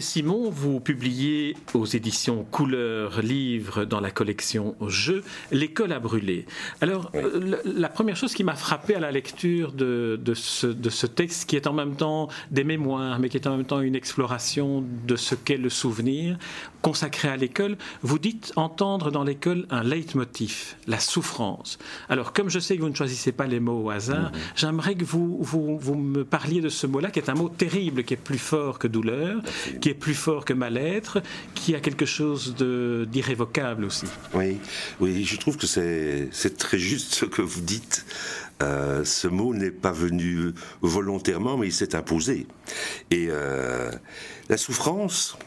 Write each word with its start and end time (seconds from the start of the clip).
Simon, 0.00 0.50
vous 0.50 0.80
publiez 0.80 1.56
aux 1.74 1.86
éditions 1.86 2.44
Couleurs 2.50 3.22
Livres 3.22 3.84
dans 3.84 4.00
la 4.00 4.10
collection 4.10 4.76
Jeux 4.86 5.22
L'école 5.50 5.92
a 5.92 6.00
brûlé. 6.00 6.46
Alors, 6.80 7.10
la 7.64 7.88
première 7.88 8.16
chose 8.16 8.34
qui 8.34 8.44
m'a 8.44 8.54
frappé 8.54 8.94
à 8.94 9.00
la 9.00 9.10
lecture 9.10 9.72
de, 9.72 10.18
ce, 10.34 11.06
texte, 11.06 11.48
qui 11.48 11.56
est 11.56 11.66
en 11.66 11.72
même 11.72 11.96
temps 11.96 12.28
des 12.50 12.64
mémoires, 12.64 13.18
mais 13.18 13.28
qui 13.28 13.36
est 13.36 13.46
en 13.46 13.56
même 13.56 13.66
temps 13.66 13.80
une 13.80 13.94
exploration 13.94 14.84
de 15.06 15.16
ce 15.16 15.34
qu'est 15.34 15.56
le 15.56 15.70
souvenir, 15.70 16.38
consacré 16.82 17.28
à 17.28 17.36
l'école, 17.36 17.76
vous 18.02 18.18
dites 18.18 18.52
entendre 18.56 19.10
dans 19.10 19.24
l'école 19.24 19.66
un 19.70 19.82
leitmotiv, 19.82 20.76
la 20.86 20.98
souffrance. 20.98 21.78
Alors, 22.08 22.32
comme 22.32 22.48
je 22.48 22.58
sais 22.58 22.76
que 22.76 22.82
vous 22.82 22.88
ne 22.88 22.94
choisissez 22.94 23.32
pas 23.32 23.46
les 23.46 23.60
mots 23.60 23.84
au 23.84 23.90
hasard, 23.90 24.32
mhm. 24.32 24.38
j'aimerais 24.56 24.94
que 24.94 25.04
vous, 25.04 25.38
vous, 25.40 25.94
me 25.94 26.24
parliez 26.24 26.60
de 26.60 26.68
ce 26.68 26.86
mot-là, 26.86 27.10
qui 27.10 27.18
est 27.18 27.28
un 27.28 27.34
mot 27.34 27.48
terrible, 27.48 28.04
qui 28.04 28.14
est 28.14 28.18
plus 28.18 28.38
fort 28.38 28.78
que 28.78 28.88
douleur, 28.88 29.40
qui 29.80 29.87
est 29.88 29.94
plus 29.94 30.14
fort 30.14 30.44
que 30.44 30.52
mal-être, 30.52 31.22
qui 31.54 31.74
a 31.74 31.80
quelque 31.80 32.06
chose 32.06 32.54
d'irrévocable 32.56 33.84
aussi. 33.84 34.06
Oui, 34.34 34.58
oui, 35.00 35.24
je 35.24 35.36
trouve 35.36 35.56
que 35.56 35.66
c'est 35.66 36.56
très 36.56 36.78
juste 36.78 37.14
ce 37.14 37.24
que 37.24 37.42
vous 37.42 37.60
dites. 37.60 38.04
Euh, 38.62 39.04
ce 39.04 39.28
mot 39.28 39.54
n'est 39.54 39.70
pas 39.70 39.92
venu 39.92 40.52
volontairement, 40.80 41.56
mais 41.56 41.68
il 41.68 41.72
s'est 41.72 41.94
imposé. 41.94 42.46
Et 43.10 43.28
euh, 43.30 43.90
la 44.48 44.56
souffrance, 44.56 45.38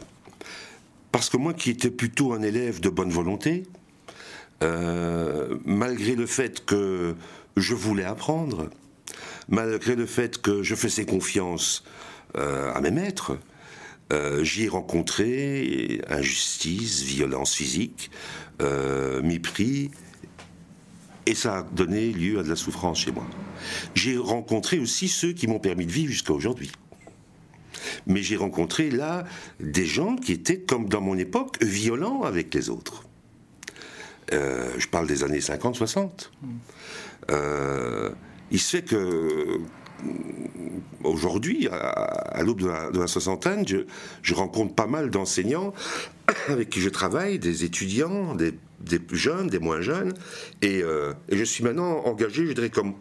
parce 1.10 1.28
que 1.28 1.36
moi 1.36 1.52
qui 1.52 1.70
étais 1.70 1.90
plutôt 1.90 2.32
un 2.32 2.42
élève 2.42 2.80
de 2.80 2.88
bonne 2.88 3.10
volonté, 3.10 3.64
euh, 4.62 5.58
malgré 5.64 6.14
le 6.14 6.26
fait 6.26 6.64
que 6.64 7.14
je 7.56 7.74
voulais 7.74 8.04
apprendre, 8.04 8.70
malgré 9.48 9.94
le 9.94 10.06
fait 10.06 10.40
que 10.40 10.62
je 10.62 10.74
faisais 10.74 11.04
confiance 11.04 11.84
à 12.34 12.80
mes 12.80 12.90
maîtres, 12.90 13.36
j'y 14.42 14.64
ai 14.64 14.68
rencontré 14.68 16.00
injustice, 16.08 17.02
violence 17.02 17.54
physique, 17.54 18.10
mépris, 19.22 19.90
et 21.26 21.34
ça 21.34 21.58
a 21.58 21.62
donné 21.62 22.12
lieu 22.12 22.38
à 22.38 22.42
de 22.42 22.48
la 22.48 22.56
souffrance 22.56 23.00
chez 23.00 23.12
moi. 23.12 23.26
J'ai 23.94 24.16
rencontré 24.16 24.78
aussi 24.78 25.08
ceux 25.08 25.32
qui 25.32 25.46
m'ont 25.46 25.60
permis 25.60 25.86
de 25.86 25.92
vivre 25.92 26.10
jusqu'à 26.10 26.32
aujourd'hui 26.32 26.72
mais 28.06 28.22
j'ai 28.22 28.36
rencontré 28.36 28.90
là 28.90 29.24
des 29.60 29.86
gens 29.86 30.16
qui 30.16 30.32
étaient, 30.32 30.60
comme 30.60 30.88
dans 30.88 31.00
mon 31.00 31.16
époque, 31.16 31.62
violents 31.62 32.22
avec 32.22 32.54
les 32.54 32.70
autres. 32.70 33.04
Euh, 34.32 34.70
je 34.78 34.88
parle 34.88 35.06
des 35.06 35.24
années 35.24 35.40
50-60. 35.40 36.30
Euh, 37.30 38.10
il 38.50 38.60
se 38.60 38.76
fait 38.76 38.82
que 38.82 38.96
euh, 38.96 39.58
aujourd'hui, 41.04 41.68
à, 41.68 42.42
l'aube 42.42 42.60
de 42.60 42.98
la, 42.98 43.06
soixantaine, 43.06 43.64
je, 44.22 44.34
rencontre 44.34 44.74
pas 44.74 44.86
mal 44.86 45.10
d'enseignants 45.10 45.72
avec 46.48 46.70
qui 46.70 46.80
je 46.80 46.88
travaille, 46.88 47.38
des 47.38 47.64
étudiants, 47.64 48.34
des, 48.34 48.54
jeunes, 49.12 49.48
des 49.48 49.58
moins 49.58 49.80
jeunes, 49.80 50.14
et, 50.60 50.78
et, 50.78 51.36
je 51.36 51.44
suis 51.44 51.64
maintenant 51.64 52.04
engagé, 52.04 52.46
je 52.46 52.52
dirais, 52.52 52.70
comme 52.70 52.94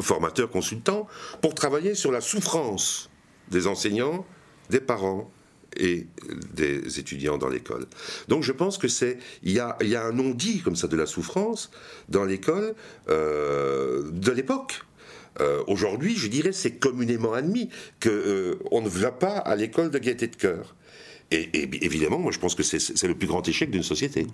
formateur 0.00 0.50
consultant, 0.50 1.06
pour 1.40 1.54
travailler 1.54 1.94
sur 1.94 2.10
la 2.10 2.20
souffrance 2.20 3.10
des 3.50 3.66
enseignants, 3.66 4.26
des 4.70 4.80
parents 4.80 5.30
et 5.76 6.06
des 6.52 6.98
étudiants 6.98 7.38
dans 7.38 7.48
l'école. 7.48 7.86
Donc 8.28 8.42
je 8.42 8.52
pense 8.52 8.78
que 8.78 8.88
c'est 8.88 9.18
il 9.42 9.52
y 9.52 9.60
a, 9.60 9.76
y 9.82 9.96
a 9.96 10.04
un 10.04 10.12
non-dit 10.12 10.60
comme 10.60 10.76
ça 10.76 10.86
de 10.86 10.96
la 10.96 11.06
souffrance 11.06 11.70
dans 12.08 12.24
l'école 12.24 12.74
euh, 13.08 14.10
de 14.12 14.30
l'époque. 14.32 14.82
Euh, 15.40 15.62
aujourd'hui, 15.66 16.16
je 16.16 16.28
dirais, 16.28 16.52
c'est 16.52 16.72
communément 16.72 17.32
admis 17.32 17.68
qu'on 18.02 18.10
euh, 18.10 18.56
ne 18.72 18.88
va 18.88 19.10
pas 19.10 19.36
à 19.38 19.56
l'école 19.56 19.90
de 19.90 19.98
gaieté 19.98 20.26
de 20.26 20.36
cœur. 20.36 20.74
Et, 21.32 21.84
évidemment, 21.84 22.18
moi 22.18 22.30
je 22.32 22.38
pense 22.38 22.54
que 22.54 22.62
c'est 22.62 23.08
le 23.08 23.14
plus 23.14 23.26
grand 23.26 23.46
échec 23.48 23.70
d'une 23.70 23.82
société. 23.82 24.26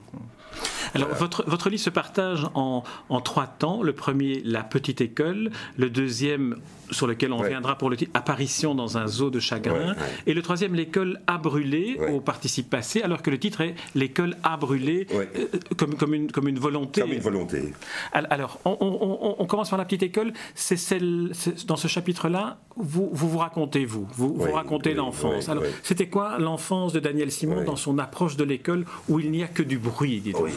Alors, 0.95 1.09
votre, 1.15 1.45
votre 1.47 1.69
livre 1.71 1.83
se 1.83 1.91
partage 1.91 2.47
en, 2.55 2.83
en, 3.09 3.21
trois 3.21 3.47
temps. 3.47 3.83
Le 3.83 3.93
premier, 3.93 4.41
la 4.45 4.63
petite 4.63 5.01
école. 5.01 5.51
Le 5.77 5.91
deuxième, 5.91 6.57
sur 6.91 7.07
lequel 7.07 7.33
on 7.33 7.37
reviendra 7.37 7.77
pour 7.77 7.91
le 7.91 7.97
titre, 7.97 8.11
apparition 8.15 8.75
dans 8.75 8.99
un 8.99 9.07
zoo 9.07 9.31
de 9.31 9.39
chagrin. 9.39 9.95
Et 10.27 10.35
le 10.35 10.43
troisième, 10.43 10.75
l'école 10.75 11.21
a 11.27 11.39
brûlé 11.39 11.99
au 12.11 12.21
participe 12.21 12.71
passé, 12.71 13.03
alors 13.03 13.23
que 13.23 13.31
le 13.31 13.39
titre 13.39 13.61
est 13.61 13.75
l'école 13.95 14.37
a 14.43 14.57
brûlé 14.57 15.07
euh, 15.13 15.47
comme, 15.77 15.95
comme, 15.95 16.15
une, 16.15 16.33
comme 16.33 16.49
une 16.49 16.59
volonté. 16.59 17.03
Comme 17.03 17.13
une 17.13 17.21
volonté. 17.21 17.73
Alors, 18.13 18.59
on, 18.65 18.77
on, 18.81 19.37
on 19.39 19.47
commence 19.47 19.71
par 19.71 19.79
la 19.79 19.85
petite 19.85 20.03
école. 20.03 20.33
C'est 20.55 20.77
celle, 20.77 21.33
dans 21.67 21.77
ce 21.77 21.87
chapitre-là, 21.87 22.59
vous, 22.77 23.11
vous, 23.13 23.29
vous 23.29 23.39
racontez, 23.39 23.85
vous, 23.85 24.09
vous, 24.13 24.35
vous 24.35 24.53
racontez 24.53 24.95
l'enfance. 24.95 25.49
Alors, 25.49 25.65
c'était 25.83 26.09
quoi 26.09 26.39
l'enfance 26.39 26.88
de 26.93 27.01
Daniel 27.01 27.31
Simon 27.31 27.65
dans 27.65 27.77
son 27.77 27.99
approche 27.99 28.37
de 28.37 28.45
l'école 28.45 28.85
où 29.09 29.21
il 29.21 29.31
n'y 29.31 29.43
a 29.43 29.49
que 29.49 29.63
du 29.63 29.79
bruit, 29.79 30.23
Oui, 30.41 30.53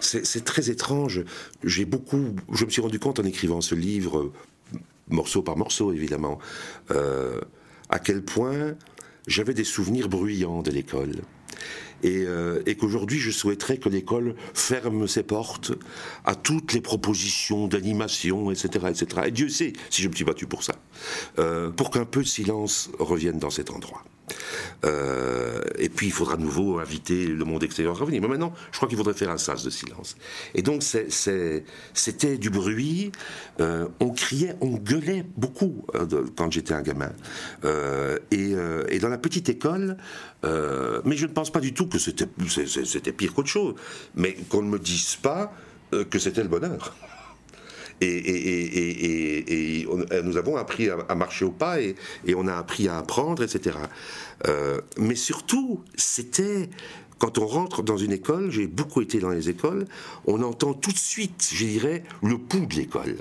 c'est 0.00 0.44
très 0.44 0.70
étrange. 0.70 1.24
J'ai 1.64 1.84
beaucoup, 1.84 2.34
je 2.52 2.64
me 2.64 2.70
suis 2.70 2.82
rendu 2.82 2.98
compte 2.98 3.20
en 3.20 3.24
écrivant 3.24 3.60
ce 3.60 3.74
livre, 3.74 4.32
morceau 5.08 5.42
par 5.42 5.56
morceau 5.56 5.92
évidemment, 5.92 6.38
euh, 6.90 7.40
à 7.88 7.98
quel 7.98 8.22
point 8.22 8.74
j'avais 9.26 9.54
des 9.54 9.64
souvenirs 9.64 10.08
bruyants 10.08 10.62
de 10.62 10.70
l'école. 10.70 11.22
Euh, 12.04 12.62
et, 12.66 12.76
qu'aujourd'hui 12.76 13.18
je 13.18 13.30
souhaiterais 13.30 13.76
que 13.76 13.88
l'école 13.88 14.34
ferme 14.54 15.06
ses 15.06 15.22
portes 15.22 15.72
à 16.24 16.34
toutes 16.34 16.72
les 16.72 16.80
propositions 16.80 17.68
d'animation, 17.68 18.50
etc., 18.50 18.86
etc. 18.88 19.22
Et 19.26 19.30
Dieu 19.30 19.48
sait 19.48 19.74
si 19.90 20.02
je 20.02 20.08
me 20.08 20.14
suis 20.14 20.24
battu 20.24 20.46
pour 20.46 20.62
ça, 20.62 20.76
euh, 21.38 21.70
pour 21.70 21.90
qu'un 21.90 22.06
peu 22.06 22.22
de 22.22 22.28
silence 22.28 22.90
revienne 22.98 23.38
dans 23.38 23.50
cet 23.50 23.70
endroit. 23.70 24.02
Euh, 24.84 25.60
et 25.78 25.88
puis 25.88 26.06
il 26.06 26.12
faudra 26.12 26.36
de 26.36 26.42
nouveau 26.42 26.78
inviter 26.78 27.26
le 27.26 27.44
monde 27.44 27.62
extérieur 27.62 27.96
à 27.96 27.98
revenir. 27.98 28.20
Mais 28.22 28.28
maintenant, 28.28 28.52
je 28.72 28.76
crois 28.76 28.88
qu'il 28.88 28.98
faudrait 28.98 29.14
faire 29.14 29.30
un 29.30 29.38
sas 29.38 29.62
de 29.62 29.70
silence. 29.70 30.16
Et 30.54 30.62
donc 30.62 30.82
c'était 30.82 32.38
du 32.38 32.50
bruit. 32.50 33.12
on 33.58 34.10
criait, 34.10 34.56
on 34.60 34.76
gueulait 34.76 35.24
beaucoup 35.36 35.84
quand 36.36 36.50
j'étais 36.50 36.74
un 36.74 36.82
gamin. 36.82 37.12
Et, 38.30 38.54
et, 38.88 38.98
dans 38.98 39.08
la 39.08 39.18
petite 39.18 39.48
école, 39.48 39.96
mais 40.44 41.16
je 41.16 41.26
ne 41.26 41.32
pense 41.32 41.50
pas 41.50 41.60
du 41.60 41.74
tout 41.74 41.86
que 41.86 41.98
c'était 41.98 43.12
pire 43.12 43.34
qu'autre 43.34 43.48
chose, 43.48 43.74
mais 44.14 44.34
qu'on 44.48 44.62
ne 44.62 44.68
me 44.68 44.78
dise 44.78 45.16
pas 45.16 45.52
euh, 45.92 46.04
que 46.04 46.18
c'était 46.18 46.42
le 46.42 46.48
bonheur. 46.48 46.94
Et, 48.00 49.86
nous 50.24 50.36
avons 50.36 50.56
appris 50.56 50.88
à, 50.90 51.14
marcher 51.14 51.44
au 51.44 51.50
pas 51.50 51.80
et, 51.80 51.94
on 52.34 52.46
a 52.46 52.54
appris 52.54 52.88
à 52.88 52.98
apprendre, 52.98 53.42
etc. 53.42 53.76
Euh, 54.48 54.80
mais 54.96 55.14
surtout, 55.14 55.82
c'était 55.96 56.70
quand 57.18 57.38
on 57.38 57.46
rentre 57.46 57.82
dans 57.82 57.98
une 57.98 58.12
école, 58.12 58.50
j'ai 58.50 58.66
beaucoup 58.66 59.02
été 59.02 59.18
dans 59.18 59.28
les 59.28 59.50
écoles, 59.50 59.86
on 60.26 60.42
entend 60.42 60.72
tout 60.72 60.92
de 60.92 60.98
suite, 60.98 61.50
je 61.52 61.66
dirais, 61.66 62.02
le 62.22 62.38
pouls 62.38 62.66
de 62.66 62.74
l'école. 62.74 63.16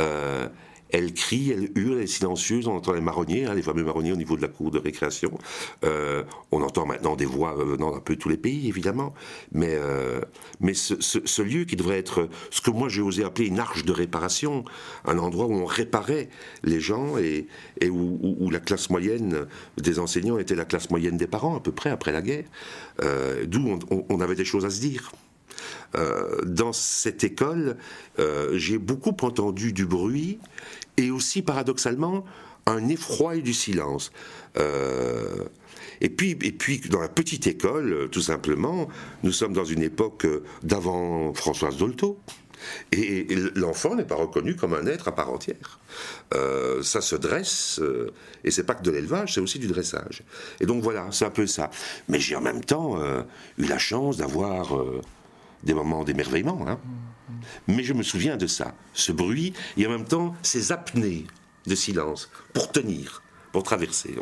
Euh, 0.00 0.48
elle 0.92 1.12
crie, 1.12 1.50
elle 1.50 1.70
hurle, 1.74 1.98
elle 1.98 2.04
est 2.04 2.06
silencieuse. 2.06 2.66
On 2.66 2.76
entend 2.76 2.92
les 2.92 3.00
marronniers, 3.00 3.46
hein, 3.46 3.54
les 3.54 3.62
fameux 3.62 3.84
marronniers 3.84 4.12
au 4.12 4.16
niveau 4.16 4.36
de 4.36 4.42
la 4.42 4.48
cour 4.48 4.70
de 4.70 4.78
récréation. 4.78 5.38
Euh, 5.84 6.24
on 6.50 6.62
entend 6.62 6.86
maintenant 6.86 7.16
des 7.16 7.26
voix 7.26 7.54
venant 7.54 7.92
d'un 7.92 8.00
peu 8.00 8.16
tous 8.16 8.28
les 8.28 8.36
pays, 8.36 8.68
évidemment. 8.68 9.14
Mais, 9.52 9.74
euh, 9.74 10.20
mais 10.60 10.74
ce, 10.74 11.42
lieu 11.42 11.64
qui 11.64 11.76
devrait 11.76 11.98
être 11.98 12.28
ce 12.50 12.60
que 12.60 12.70
moi 12.70 12.88
j'ai 12.88 13.02
osé 13.02 13.24
appeler 13.24 13.48
une 13.48 13.58
arche 13.58 13.84
de 13.84 13.92
réparation, 13.92 14.64
un 15.04 15.18
endroit 15.18 15.46
où 15.46 15.54
on 15.54 15.64
réparait 15.64 16.28
les 16.62 16.80
gens 16.80 17.16
et, 17.18 17.46
et 17.80 17.88
où, 17.88 18.50
la 18.50 18.60
classe 18.60 18.90
moyenne 18.90 19.46
des 19.76 19.98
enseignants 19.98 20.38
était 20.38 20.56
la 20.56 20.64
classe 20.64 20.90
moyenne 20.90 21.16
des 21.16 21.26
parents, 21.26 21.56
à 21.56 21.60
peu 21.60 21.72
près 21.72 21.90
après 21.90 22.12
la 22.12 22.22
guerre, 22.22 22.44
euh, 23.02 23.44
d'où 23.46 23.78
on, 24.08 24.20
avait 24.20 24.34
des 24.34 24.44
choses 24.44 24.64
à 24.64 24.70
se 24.70 24.80
dire. 24.80 25.12
Dans 26.44 26.72
cette 26.72 27.24
école, 27.24 27.76
j'ai 28.52 28.78
beaucoup 28.78 29.16
entendu 29.22 29.72
du 29.72 29.86
bruit 29.86 30.38
et 30.96 31.10
aussi 31.10 31.42
paradoxalement 31.42 32.24
un 32.66 32.88
effroi 32.88 33.36
et 33.36 33.42
du 33.42 33.54
silence. 33.54 34.12
Euh, 34.58 35.44
et 36.00 36.08
puis, 36.08 36.30
et 36.42 36.52
puis, 36.52 36.80
dans 36.90 37.00
la 37.00 37.08
petite 37.08 37.46
école, 37.46 38.08
tout 38.10 38.22
simplement, 38.22 38.88
nous 39.22 39.32
sommes 39.32 39.52
dans 39.52 39.64
une 39.64 39.82
époque 39.82 40.26
d'avant 40.62 41.34
Françoise 41.34 41.76
Dolto. 41.76 42.18
Et, 42.92 43.26
l'enfant 43.54 43.94
n'est 43.94 44.04
pas 44.04 44.16
reconnu 44.16 44.54
comme 44.54 44.74
un 44.74 44.86
être 44.86 45.08
à 45.08 45.14
part 45.14 45.30
entière. 45.30 45.80
Euh, 46.34 46.82
ça 46.82 47.00
se 47.00 47.16
dresse, 47.16 47.80
euh, 47.80 48.12
et 48.44 48.50
c'est 48.50 48.64
pas 48.64 48.74
que 48.74 48.82
de 48.82 48.90
l'élevage, 48.90 49.34
c'est 49.34 49.40
aussi 49.40 49.58
du 49.58 49.66
dressage. 49.66 50.22
Et 50.60 50.66
donc 50.66 50.82
voilà, 50.82 51.08
c'est 51.10 51.24
un 51.24 51.30
peu 51.30 51.46
ça. 51.46 51.70
Mais 52.08 52.20
j'ai 52.20 52.36
en 52.36 52.42
même 52.42 52.62
temps 52.62 52.98
eu 53.56 53.64
la 53.64 53.78
chance 53.78 54.18
d'avoir 54.18 54.78
des 55.62 55.74
moments 55.74 56.04
d'émerveillement. 56.04 56.64
Hein. 56.66 56.78
Mais 57.68 57.82
je 57.82 57.92
me 57.92 58.02
souviens 58.02 58.36
de 58.36 58.46
ça, 58.46 58.74
ce 58.94 59.12
bruit, 59.12 59.52
et 59.76 59.86
en 59.86 59.90
même 59.90 60.04
temps 60.04 60.34
ces 60.42 60.72
apnées 60.72 61.26
de 61.66 61.74
silence, 61.74 62.30
pour 62.52 62.70
tenir, 62.72 63.22
pour 63.52 63.62
traverser. 63.62 64.16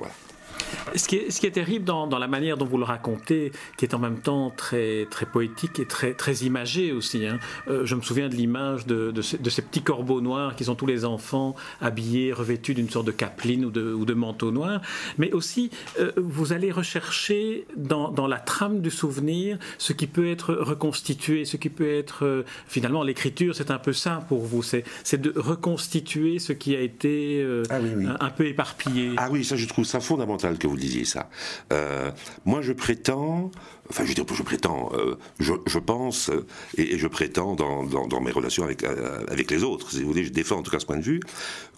Ce 0.95 1.07
qui, 1.07 1.17
est, 1.17 1.31
ce 1.31 1.41
qui 1.41 1.47
est 1.47 1.53
terrible 1.53 1.85
dans, 1.85 2.07
dans, 2.07 2.19
la 2.19 2.29
manière 2.29 2.57
dont 2.57 2.65
vous 2.65 2.79
le 2.79 2.85
racontez, 2.85 3.53
qui 3.77 3.85
est 3.85 3.95
en 3.95 3.99
même 3.99 4.19
temps 4.19 4.51
très, 4.57 5.07
très 5.11 5.27
poétique 5.27 5.79
et 5.79 5.87
très, 5.87 6.15
très 6.15 6.37
imagé 6.37 6.93
aussi. 6.93 7.27
Hein. 7.27 7.39
Euh, 7.69 7.85
je 7.85 7.95
me 7.95 8.01
souviens 8.01 8.29
de 8.29 8.35
l'image 8.35 8.87
de, 8.87 9.11
de, 9.11 9.23
de, 9.39 9.51
ces 9.51 9.63
petits 9.63 9.83
corbeaux 9.83 10.21
noirs 10.21 10.57
qui 10.57 10.65
sont 10.65 10.75
tous 10.75 10.87
les 10.87 11.05
enfants 11.05 11.55
habillés, 11.81 12.33
revêtus 12.33 12.75
d'une 12.75 12.89
sorte 12.89 13.07
de 13.07 13.13
capeline 13.13 13.65
ou 13.65 13.71
de, 13.71 13.93
ou 13.93 14.05
de 14.05 14.15
manteau 14.15 14.51
noir. 14.51 14.81
Mais 15.19 15.33
aussi, 15.33 15.71
euh, 16.01 16.13
vous 16.17 16.53
allez 16.53 16.71
rechercher 16.71 17.67
dans, 17.77 18.11
dans, 18.11 18.27
la 18.27 18.39
trame 18.39 18.81
du 18.81 18.91
souvenir 18.91 19.59
ce 19.79 19.93
qui 19.93 20.07
peut 20.07 20.31
être 20.31 20.55
reconstitué, 20.55 21.45
ce 21.45 21.57
qui 21.57 21.71
peut 21.71 21.91
être... 21.91 22.25
Euh, 22.25 22.45
finalement, 22.67 23.03
l'écriture, 23.03 23.55
c'est 23.55 23.71
un 23.71 23.79
peu 23.79 23.93
ça 23.93 24.25
pour 24.29 24.41
vous. 24.41 24.63
C'est 24.63 24.85
de 25.21 25.33
reconstituer 25.37 26.39
ce 26.39 26.53
qui 26.53 26.75
a 26.75 26.81
été 26.81 27.47
ah 27.71 27.79
oui, 27.81 27.91
oui. 27.97 28.07
un 28.21 28.31
peu 28.31 28.47
éparpillé. 28.47 29.13
Ah 29.17 29.29
oui, 29.31 29.45
ça, 29.45 29.57
je 29.57 29.67
trouve 29.67 29.85
ça 29.85 30.01
fondamental 30.01 30.58
que 30.59 30.67
vous 30.67 30.77
disiez 30.77 31.05
ça. 31.05 31.31
Euh, 31.73 32.11
moi, 32.45 32.61
je 32.63 32.73
prétends, 32.73 33.51
enfin, 33.89 34.05
je 34.05 34.09
veux 34.09 34.15
dire, 34.15 34.25
je 34.33 34.43
prétends, 34.43 34.91
euh, 34.95 35.17
je, 35.39 35.79
pense, 35.79 36.31
et, 36.77 36.95
et, 36.95 36.99
je 36.99 37.07
prétends 37.07 37.55
dans, 37.55 38.21
mes 38.21 38.31
relations 38.31 38.65
avec, 38.65 38.85
euh, 38.85 39.25
avec 39.29 39.51
les 39.51 39.63
autres, 39.63 39.91
si 39.91 40.03
vous 40.03 40.09
voulez, 40.09 40.25
je 40.25 40.33
défends 40.33 40.59
en 40.59 40.63
tout 40.63 40.71
cas 40.71 40.79
ce 40.79 40.87
point 40.87 40.99
de 40.99 41.03
vue, 41.03 41.21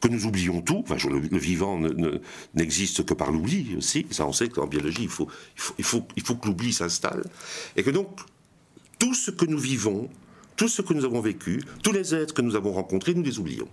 que 0.01 0.09
nous 0.09 0.27
oublions 0.27 0.61
tout. 0.63 0.85
Enfin, 0.89 0.97
le, 1.09 1.39
vivant 1.39 1.81
n'existe 2.55 3.05
que 3.05 3.15
par 3.15 3.31
l'oubli 3.31 3.77
aussi. 3.77 4.07
Ça, 4.11 4.27
on 4.27 4.33
sait 4.33 4.49
qu'en 4.49 4.67
biologie, 4.67 5.03
il 5.03 5.09
faut, 5.09 5.29
il 5.79 5.85
faut, 5.85 6.07
il 6.17 6.23
faut 6.23 6.35
que 6.37 6.49
l'oubli 6.49 6.73
s'installe. 6.73 7.25
Et 7.77 7.83
que 7.83 7.91
donc, 7.91 8.21
tout 8.99 9.15
ce 9.15 9.31
que 9.31 9.45
nous 9.47 9.59
vivons, 9.59 10.09
tout 10.57 10.69
ce 10.69 10.83
que 10.83 10.93
nous 10.93 11.05
avons 11.05 11.21
vécu, 11.21 11.63
tous 11.83 11.93
les 11.93 12.15
êtres 12.15 12.35
que 12.35 12.43
nous 12.43 12.57
avons 12.57 12.73
rencontrés, 12.73 13.15
nous 13.15 13.23
les 13.23 13.39
oublions. 13.39 13.69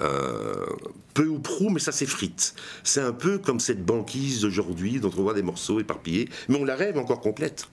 Euh, 0.00 0.66
peu 1.14 1.26
ou 1.26 1.38
prou, 1.38 1.70
mais 1.70 1.80
ça 1.80 1.92
s'effrite. 1.92 2.54
C'est 2.84 3.00
un 3.00 3.12
peu 3.12 3.38
comme 3.38 3.60
cette 3.60 3.84
banquise 3.84 4.40
d'aujourd'hui 4.40 5.00
dont 5.00 5.12
on 5.16 5.22
voit 5.22 5.34
des 5.34 5.42
morceaux 5.42 5.80
éparpillés, 5.80 6.28
mais 6.48 6.56
on 6.56 6.64
la 6.64 6.76
rêve 6.76 6.98
encore 6.98 7.20
complète. 7.20 7.68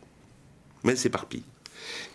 Mais 0.84 0.92
elle 0.92 0.98
s'éparpille. 0.98 1.44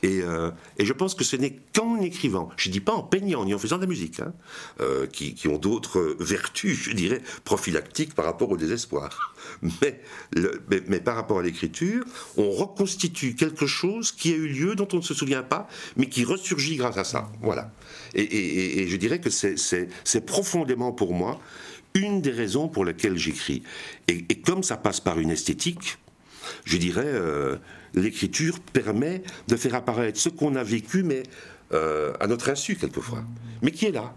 Et, 0.02 0.20
euh, 0.22 0.50
et, 0.78 0.84
je 0.84 0.92
pense 0.92 1.14
que 1.14 1.24
ce 1.24 1.36
n'est 1.36 1.58
qu'en 1.74 2.00
écrivant, 2.00 2.50
je 2.56 2.68
ne 2.68 2.72
dis 2.72 2.80
pas 2.80 2.92
en 2.92 3.02
peignant 3.02 3.44
ni 3.44 3.54
en 3.54 3.58
faisant 3.58 3.76
de 3.76 3.82
la 3.82 3.86
musique, 3.86 4.20
hein, 4.20 4.32
euh, 4.80 5.06
qui, 5.06 5.48
ont 5.48 5.58
d'autres 5.58 6.16
vertus, 6.20 6.76
je 6.90 6.92
dirais, 6.92 7.22
prophylactiques 7.44 8.14
par 8.14 8.24
rapport 8.24 8.50
au 8.50 8.56
désespoir. 8.56 9.34
Mais, 9.82 11.00
par 11.00 11.16
rapport 11.16 11.38
à 11.38 11.42
l'écriture, 11.42 12.04
on 12.36 12.50
reconstitue 12.50 13.34
quelque 13.34 13.66
chose 13.66 14.12
qui 14.12 14.32
a 14.32 14.36
eu 14.36 14.48
lieu, 14.48 14.74
dont 14.74 14.88
on 14.92 14.96
ne 14.96 15.02
se 15.02 15.14
souvient 15.14 15.42
pas, 15.42 15.68
mais 15.96 16.06
qui 16.06 16.24
ressurgit 16.24 16.76
grâce 16.76 16.96
à 16.96 17.04
ça. 17.04 17.30
Voilà. 17.42 17.70
Et 18.14 18.86
je 18.88 18.96
dirais 18.96 19.20
que 19.20 19.30
c'est 19.30 20.26
profondément 20.26 20.92
pour 20.92 21.12
moi 21.12 21.40
une 21.94 22.20
des 22.20 22.32
raisons 22.32 22.68
pour 22.68 22.84
lesquelles 22.84 23.16
j'écris. 23.16 23.62
Et, 24.08 24.24
comme 24.40 24.62
ça 24.62 24.76
passe 24.76 25.00
par 25.00 25.18
une 25.20 25.30
esthétique, 25.30 25.98
je 26.64 26.76
dirais, 26.76 27.06
euh, 27.06 27.56
l'écriture 27.94 28.60
permet 28.60 29.22
de 29.48 29.56
faire 29.56 29.74
apparaître 29.74 30.18
ce 30.18 30.28
qu'on 30.28 30.56
a 30.56 30.64
vécu, 30.64 31.02
mais 31.02 31.22
euh, 31.72 32.12
à 32.20 32.26
notre 32.26 32.50
insu 32.50 32.76
quelquefois, 32.76 33.24
mais 33.62 33.70
qui 33.70 33.86
est 33.86 33.92
là? 33.92 34.14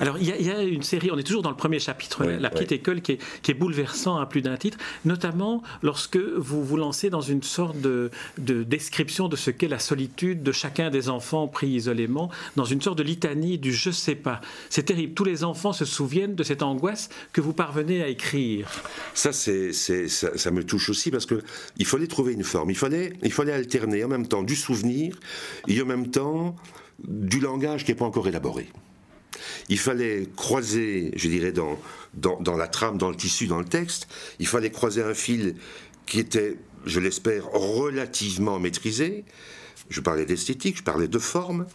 Alors, 0.00 0.18
il 0.18 0.24
y, 0.24 0.44
y, 0.44 0.50
a 0.50 0.62
une 0.62 0.82
série, 0.82 1.10
on 1.10 1.18
est 1.18 1.22
toujours 1.22 1.42
dans 1.42 1.50
le 1.50 1.56
premier 1.56 1.78
chapitre, 1.78 2.26
oui, 2.26 2.40
La 2.40 2.50
Petite 2.50 2.70
oui. 2.70 2.76
École, 2.76 3.02
qui 3.02 3.12
est, 3.12 3.18
qui 3.42 3.50
est, 3.50 3.54
bouleversant 3.54 4.16
à 4.16 4.26
plus 4.26 4.42
d'un 4.42 4.56
titre, 4.56 4.78
notamment 5.04 5.62
lorsque 5.82 6.16
vous 6.16 6.64
vous 6.64 6.76
lancez 6.76 7.10
dans 7.10 7.20
une 7.20 7.42
sorte 7.42 7.80
de, 7.80 8.10
de 8.38 8.62
description 8.62 9.28
de 9.28 9.36
ce 9.36 9.50
qu'est 9.50 9.68
la 9.68 9.78
solitude 9.78 10.42
de 10.42 10.52
chacun 10.52 10.90
des 10.90 11.08
enfants 11.08 11.48
pris 11.48 11.68
isolément, 11.68 12.30
dans 12.56 12.64
une 12.64 12.80
sorte 12.80 12.98
de 12.98 13.02
litanie 13.02 13.58
du 13.58 13.72
je 13.72 13.90
sais 13.90 14.14
pas. 14.14 14.40
C'est 14.70 14.84
terrible. 14.84 15.14
Tous 15.14 15.24
les 15.24 15.44
enfants 15.44 15.72
se 15.72 15.84
souviennent 15.84 16.34
de 16.34 16.42
cette 16.42 16.62
angoisse 16.62 17.08
que 17.32 17.40
vous 17.40 17.52
parvenez 17.52 18.02
à 18.02 18.08
écrire. 18.08 18.70
Ça, 19.14 19.32
c'est, 19.32 19.72
ça, 19.72 20.36
ça, 20.36 20.50
me 20.50 20.64
touche 20.64 20.88
aussi 20.88 21.10
parce 21.10 21.26
qu'il 21.26 21.86
fallait 21.86 22.06
trouver 22.06 22.32
une 22.32 22.44
forme. 22.44 22.70
Il 22.70 22.76
fallait, 22.76 23.12
il 23.22 23.32
fallait 23.32 23.52
alterner 23.52 24.04
en 24.04 24.08
même 24.08 24.26
temps 24.26 24.42
du 24.42 24.56
souvenir 24.56 25.18
et 25.68 25.82
en 25.82 25.86
même 25.86 26.10
temps 26.10 26.56
du 27.02 27.40
langage 27.40 27.84
qui 27.84 27.90
n'est 27.90 27.96
pas 27.96 28.04
encore 28.04 28.28
élaboré 28.28 28.68
il 29.68 29.78
fallait 29.78 30.28
croiser, 30.36 31.12
je 31.16 31.28
dirais, 31.28 31.52
dans, 31.52 31.78
dans, 32.14 32.56
la 32.56 32.68
trame, 32.68 32.98
dans 32.98 33.10
le 33.10 33.16
tissu, 33.16 33.46
dans 33.46 33.58
le 33.58 33.64
texte, 33.64 34.08
il 34.38 34.46
fallait 34.46 34.70
croiser 34.70 35.02
un 35.02 35.14
fil 35.14 35.56
qui 36.06 36.20
était, 36.20 36.56
je 36.86 37.00
l'espère, 37.00 37.50
relativement 37.52 38.58
maîtrisé. 38.58 39.24
Je 39.90 40.00
parlais 40.00 40.24
d'esthétique, 40.24 40.78
je 40.78 40.82
parlais 40.82 41.08
de 41.08 41.18
forme, 41.18 41.66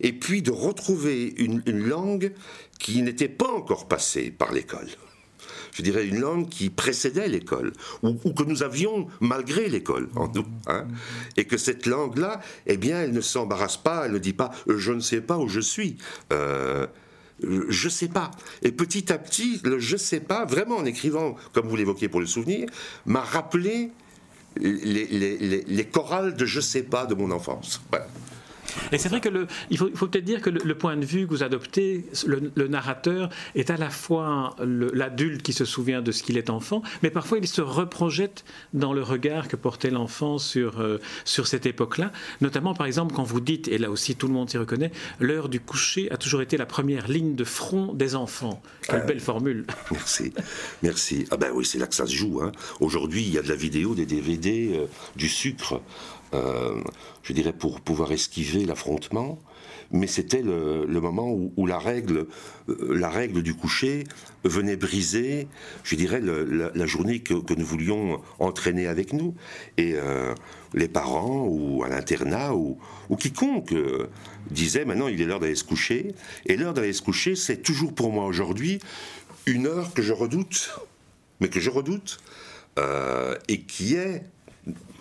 et 0.00 0.12
puis 0.12 0.42
de 0.42 0.50
retrouver 0.50 1.34
une, 1.38 1.62
langue 1.66 2.32
qui 2.78 3.02
n'était 3.02 3.28
pas 3.28 3.50
encore 3.50 3.88
passée 3.88 4.30
par 4.30 4.52
l'école 4.52 4.88
je 5.72 5.82
dirais, 5.82 6.06
une 6.06 6.20
langue 6.20 6.48
qui 6.48 6.70
précédait 6.70 7.26
l'école, 7.26 7.72
ou, 8.02 8.32
que 8.32 8.44
nous 8.44 8.62
avions 8.62 9.08
malgré 9.20 9.68
l'école 9.68 10.08
en 10.14 10.28
nous. 10.28 10.46
Hein, 10.68 10.86
et 11.36 11.46
que 11.46 11.56
cette 11.56 11.86
langue-là, 11.86 12.40
eh 12.66 12.76
bien, 12.76 13.00
elle 13.00 13.12
ne 13.12 13.20
s'embarrasse 13.20 13.76
pas, 13.76 14.06
elle 14.06 14.12
ne 14.12 14.18
dit 14.18 14.32
pas 14.32 14.52
je 14.68 14.92
ne 14.92 15.00
sais 15.00 15.20
pas 15.20 15.36
où 15.36 15.48
je 15.48 15.58
suis. 15.58 15.96
Euh, 16.32 16.86
je 17.42 17.88
sais 17.88 18.08
pas. 18.08 18.30
Et 18.62 18.72
petit 18.72 19.12
à 19.12 19.18
petit, 19.18 19.60
le 19.64 19.78
je 19.78 19.96
sais 19.96 20.20
pas, 20.20 20.44
vraiment 20.44 20.76
en 20.76 20.84
écrivant, 20.84 21.36
comme 21.52 21.68
vous 21.68 21.76
l'évoquiez 21.76 22.08
pour 22.08 22.20
le 22.20 22.26
souvenir, 22.26 22.68
m'a 23.06 23.20
rappelé 23.20 23.90
les, 24.56 25.06
les, 25.06 25.38
les, 25.38 25.62
les, 25.66 25.84
chorales 25.84 26.34
de 26.34 26.44
je 26.44 26.60
sais 26.60 26.84
pas 26.84 27.06
de 27.06 27.14
mon 27.14 27.30
enfance. 27.30 27.82
Et 28.92 28.98
c'est 28.98 29.08
vrai 29.08 29.20
que 29.20 29.28
le, 29.28 29.46
il 29.70 29.78
faut, 29.78 29.88
faut 29.94 30.06
peut-être 30.06 30.24
dire 30.24 30.40
que 30.40 30.50
le, 30.50 30.60
le, 30.64 30.74
point 30.76 30.96
de 30.96 31.04
vue 31.04 31.26
que 31.26 31.30
vous 31.30 31.42
adoptez, 31.42 32.04
le, 32.26 32.52
le 32.54 32.68
narrateur 32.68 33.28
est 33.54 33.70
à 33.70 33.76
la 33.76 33.90
fois 33.90 34.56
l'adulte 34.58 35.42
qui 35.42 35.52
se 35.52 35.64
souvient 35.64 36.02
de 36.02 36.12
ce 36.12 36.22
qu'il 36.22 36.38
est 36.38 36.50
enfant, 36.50 36.82
mais 37.02 37.10
parfois 37.10 37.38
il 37.38 37.46
se 37.46 37.60
reprojette 37.60 38.44
dans 38.72 38.92
le 38.92 39.02
regard 39.02 39.48
que 39.48 39.56
portait 39.56 39.90
l'enfant 39.90 40.38
sur, 40.38 40.80
euh, 40.80 40.98
sur 41.24 41.46
cette 41.46 41.66
époque-là. 41.66 42.12
Notamment, 42.40 42.74
par 42.74 42.86
exemple, 42.86 43.14
quand 43.14 43.24
vous 43.24 43.40
dites, 43.40 43.68
et 43.68 43.78
là 43.78 43.90
aussi 43.90 44.16
tout 44.16 44.26
le 44.26 44.32
monde 44.32 44.50
s'y 44.50 44.58
reconnaît, 44.58 44.92
l'heure 45.20 45.48
du 45.48 45.60
coucher 45.60 46.10
a 46.10 46.16
toujours 46.16 46.42
été 46.42 46.56
la 46.56 46.66
première 46.66 47.08
ligne 47.08 47.34
de 47.34 47.44
front 47.44 47.92
des 47.92 48.14
enfants. 48.14 48.62
Quelle 48.82 49.02
euh, 49.02 49.06
belle 49.06 49.20
formule. 49.20 49.66
Merci. 49.90 50.32
Merci. 50.82 51.26
Ah 51.30 51.36
ben 51.36 51.50
oui, 51.54 51.64
c'est 51.64 51.78
là 51.78 51.86
que 51.86 51.94
ça 51.94 52.06
se 52.06 52.14
joue. 52.14 52.40
Hein. 52.42 52.52
Aujourd'hui, 52.80 53.22
il 53.22 53.32
y 53.32 53.38
a 53.38 53.42
de 53.42 53.48
la 53.48 53.56
vidéo, 53.56 53.94
des 53.94 54.06
DVD, 54.06 54.72
euh, 54.74 54.86
du 55.16 55.28
sucre 55.28 55.80
euh, 56.34 56.82
je 57.22 57.32
dirais, 57.32 57.52
pour 57.52 57.80
pouvoir 57.80 58.12
esquiver 58.12 58.64
l'affrontement. 58.64 59.38
Mais 59.92 60.06
c'était 60.06 60.42
le, 60.42 60.86
moment 60.86 61.30
où, 61.32 61.66
la 61.66 61.78
règle, 61.78 62.26
euh, 62.68 62.94
la 62.94 63.08
règle 63.08 63.42
du 63.42 63.54
coucher 63.54 64.04
venait 64.42 64.76
briser, 64.76 65.46
je 65.84 65.94
dirais, 65.94 66.20
la, 66.20 66.86
journée 66.86 67.20
que, 67.20 67.54
nous 67.54 67.64
voulions 67.64 68.20
entraîner 68.40 68.88
avec 68.88 69.12
nous. 69.12 69.34
Et 69.76 69.92
euh, 69.94 70.34
les 70.72 70.88
parents 70.88 71.46
ou 71.46 71.84
à 71.84 71.88
l'internat 71.88 72.54
ou, 72.54 72.78
ou, 73.08 73.16
quiconque 73.16 73.74
disait 74.50 74.84
maintenant 74.84 75.08
il 75.08 75.20
est 75.20 75.26
l'heure 75.26 75.40
d'aller 75.40 75.54
se 75.54 75.64
coucher. 75.64 76.14
Et 76.46 76.56
l'heure 76.56 76.74
d'aller 76.74 76.92
se 76.92 77.02
coucher, 77.02 77.36
c'est 77.36 77.62
toujours 77.62 77.94
pour 77.94 78.12
moi 78.12 78.26
aujourd'hui 78.26 78.80
une 79.46 79.66
heure 79.66 79.94
que 79.94 80.02
je 80.02 80.12
redoute, 80.12 80.70
mais 81.40 81.48
que 81.48 81.60
je 81.60 81.70
redoute, 81.70 82.18
et 83.48 83.60
qui 83.60 83.94
est 83.94 84.24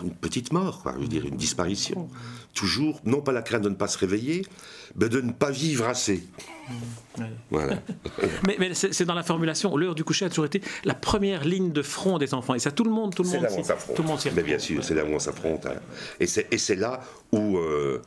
une 0.04 0.14
petite 0.14 0.52
mort, 0.52 0.82
quoi, 0.82 0.94
je 0.98 1.02
veux 1.02 1.08
dire, 1.08 1.26
une 1.26 1.38
disparition. 1.38 2.10
Toujours, 2.54 3.02
non 3.06 3.22
pas 3.22 3.32
la 3.32 3.42
crainte 3.42 3.64
de 3.64 3.70
ne 3.70 3.76
pas 3.76 3.88
se 3.88 3.98
réveiller, 3.98 4.46
mais 4.96 5.10
de 5.10 5.22
ne 5.22 5.32
pas 5.32 5.52
vivre 5.52 5.88
assez. 5.88 6.24
Ouais. 7.18 7.26
Voilà. 7.50 7.80
mais, 8.48 8.58
mais 8.60 8.74
c'est 8.74 9.06
dans 9.06 9.14
la 9.14 9.24
formulation, 9.24 9.76
l'heure 9.76 9.96
du 9.96 10.04
coucher 10.04 10.26
a 10.26 10.30
toujours 10.30 10.46
été 10.46 10.62
la 10.84 10.94
première 10.94 11.46
ligne 11.46 11.72
de 11.72 11.82
front 11.82 12.18
des 12.18 12.34
enfants. 12.34 12.54
Et 12.56 12.60
ça, 12.60 12.72
tout 12.72 12.84
le 12.84 12.92
monde, 12.92 13.16
tout 13.16 13.24
le 13.24 13.30
monde, 13.30 13.48
tout 13.96 14.02
le 14.02 14.08
monde 14.08 14.20
s'y 14.20 14.30
Mais 14.32 14.44
bien 14.44 14.60
sûr, 14.60 14.84
c'est 14.84 14.96
là 14.96 15.04
où 15.06 15.10
on 15.10 15.20
s'affronte. 15.20 15.66
Hein. 15.66 15.76
Et 16.20 16.28
c'est 16.28 16.76
là 16.76 17.02
où, 17.32 17.58
euh, 17.58 18.02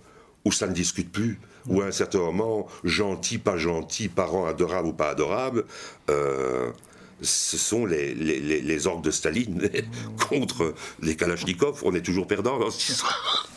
où 0.44 0.52
ça 0.52 0.66
ne 0.66 0.74
discute 0.74 1.10
plus. 1.10 1.38
Où 1.68 1.80
à 1.80 1.86
un 1.86 1.90
certain 1.90 2.20
moment, 2.20 2.68
gentil, 2.84 3.38
pas 3.38 3.56
gentil, 3.56 4.08
parent 4.08 4.46
adorable 4.46 4.86
ou 4.86 4.92
pas 4.92 5.10
adorable, 5.10 5.64
euh, 6.10 6.70
ce 7.22 7.56
sont 7.56 7.86
les, 7.86 8.14
les, 8.14 8.40
les, 8.40 8.60
les 8.60 8.86
orques 8.86 9.04
de 9.04 9.10
Staline 9.10 9.68
contre 10.28 10.74
les 11.02 11.16
Kalachnikov. 11.16 11.82
On 11.84 11.94
est 11.94 12.02
toujours 12.02 12.26
perdant 12.26 12.58
dans 12.58 12.70
cette 12.70 12.88
histoire. 12.90 13.48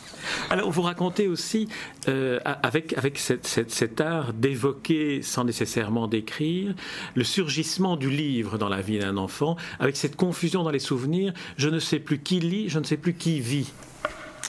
Alors, 0.49 0.71
vous 0.71 0.81
racontez 0.81 1.27
aussi, 1.27 1.67
euh, 2.07 2.39
avec, 2.43 2.97
avec 2.97 3.17
cette, 3.17 3.45
cette, 3.45 3.71
cet 3.71 4.01
art 4.01 4.33
d'évoquer, 4.33 5.21
sans 5.21 5.43
nécessairement 5.43 6.07
d'écrire, 6.07 6.73
le 7.15 7.23
surgissement 7.23 7.97
du 7.97 8.09
livre 8.09 8.57
dans 8.57 8.69
la 8.69 8.81
vie 8.81 8.99
d'un 8.99 9.17
enfant, 9.17 9.57
avec 9.79 9.95
cette 9.97 10.15
confusion 10.15 10.63
dans 10.63 10.71
les 10.71 10.79
souvenirs, 10.79 11.33
je 11.57 11.69
ne 11.69 11.79
sais 11.79 11.99
plus 11.99 12.19
qui 12.19 12.39
lit, 12.39 12.69
je 12.69 12.79
ne 12.79 12.83
sais 12.83 12.97
plus 12.97 13.13
qui 13.13 13.39
vit. 13.39 13.71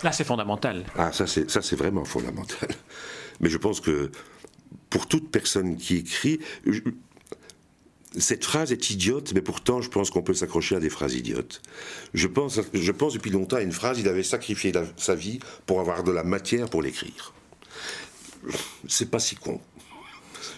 Là, 0.02 0.12
c'est 0.12 0.24
fondamental. 0.24 0.84
Ah, 0.96 1.12
ça, 1.12 1.26
c'est 1.26 1.76
vraiment 1.76 2.04
fondamental. 2.04 2.70
Mais 3.40 3.50
je 3.50 3.58
pense 3.58 3.80
que 3.80 4.10
pour 4.88 5.06
toute 5.06 5.30
personne 5.30 5.76
qui 5.76 5.96
écrit, 5.98 6.40
je, 6.66 6.80
cette 8.18 8.44
phrase 8.44 8.72
est 8.72 8.90
idiote, 8.90 9.32
mais 9.34 9.40
pourtant, 9.40 9.80
je 9.80 9.88
pense 9.88 10.10
qu'on 10.10 10.22
peut 10.22 10.34
s'accrocher 10.34 10.76
à 10.76 10.80
des 10.80 10.90
phrases 10.90 11.14
idiotes. 11.14 11.62
Je 12.12 12.26
pense, 12.26 12.60
je 12.72 12.92
pense 12.92 13.14
depuis 13.14 13.30
longtemps 13.30 13.56
à 13.56 13.62
une 13.62 13.72
phrase, 13.72 14.00
il 14.00 14.08
avait 14.08 14.24
sacrifié 14.24 14.72
sa 14.96 15.14
vie 15.14 15.38
pour 15.66 15.80
avoir 15.80 16.02
de 16.02 16.10
la 16.10 16.24
matière 16.24 16.68
pour 16.68 16.82
l'écrire. 16.82 17.32
C'est 18.88 19.10
pas 19.10 19.20
si 19.20 19.36
con. 19.36 19.60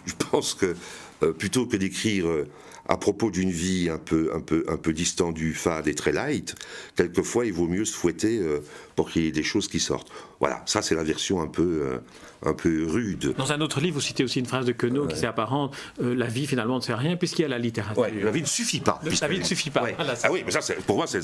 Je 0.06 0.14
pense 0.30 0.54
que 0.54 0.74
euh, 1.22 1.32
plutôt 1.32 1.66
que 1.66 1.76
d'écrire 1.76 2.26
euh, 2.26 2.48
à 2.86 2.96
propos 2.96 3.30
d'une 3.30 3.50
vie 3.50 3.88
un 3.90 3.98
peu, 3.98 4.30
un, 4.34 4.40
peu, 4.40 4.64
un 4.68 4.76
peu 4.76 4.92
distendue, 4.92 5.54
fade 5.54 5.86
et 5.86 5.94
très 5.94 6.12
light, 6.12 6.54
quelquefois 6.96 7.46
il 7.46 7.52
vaut 7.52 7.68
mieux 7.68 7.84
se 7.84 7.94
fouetter 7.94 8.38
euh, 8.38 8.60
pour 8.96 9.10
qu'il 9.10 9.22
y 9.22 9.28
ait 9.28 9.32
des 9.32 9.44
choses 9.44 9.68
qui 9.68 9.78
sortent. 9.78 10.08
Voilà, 10.40 10.62
ça 10.66 10.82
c'est 10.82 10.96
la 10.96 11.04
version 11.04 11.40
un 11.40 11.46
peu, 11.46 11.62
euh, 11.62 11.98
un 12.44 12.54
peu 12.54 12.84
rude. 12.86 13.34
Dans 13.36 13.52
un 13.52 13.60
autre 13.60 13.80
livre, 13.80 13.94
vous 13.94 14.00
citez 14.00 14.24
aussi 14.24 14.40
une 14.40 14.46
phrase 14.46 14.66
de 14.66 14.72
Queneau 14.72 15.06
qui 15.06 15.16
s'apparente 15.16 15.76
euh, 16.02 16.14
La 16.14 16.26
vie 16.26 16.46
finalement 16.46 16.76
ne 16.76 16.80
sert 16.80 16.96
à 16.96 17.00
rien 17.00 17.16
puisqu'il 17.16 17.42
y 17.42 17.44
a 17.44 17.48
la 17.48 17.58
littérature. 17.58 18.02
la 18.02 18.30
vie 18.30 18.42
ne 18.42 18.46
suffit 18.46 18.80
pas. 18.80 19.00
La 19.20 19.28
vie 19.28 19.38
ne 19.38 19.44
suffit 19.44 19.70
pas. 19.70 19.86
ah 19.98 20.32
oui, 20.32 20.42
mais 20.44 20.50
ça 20.50 20.60
pour 20.86 20.96
moi 20.96 21.06
c'est 21.06 21.22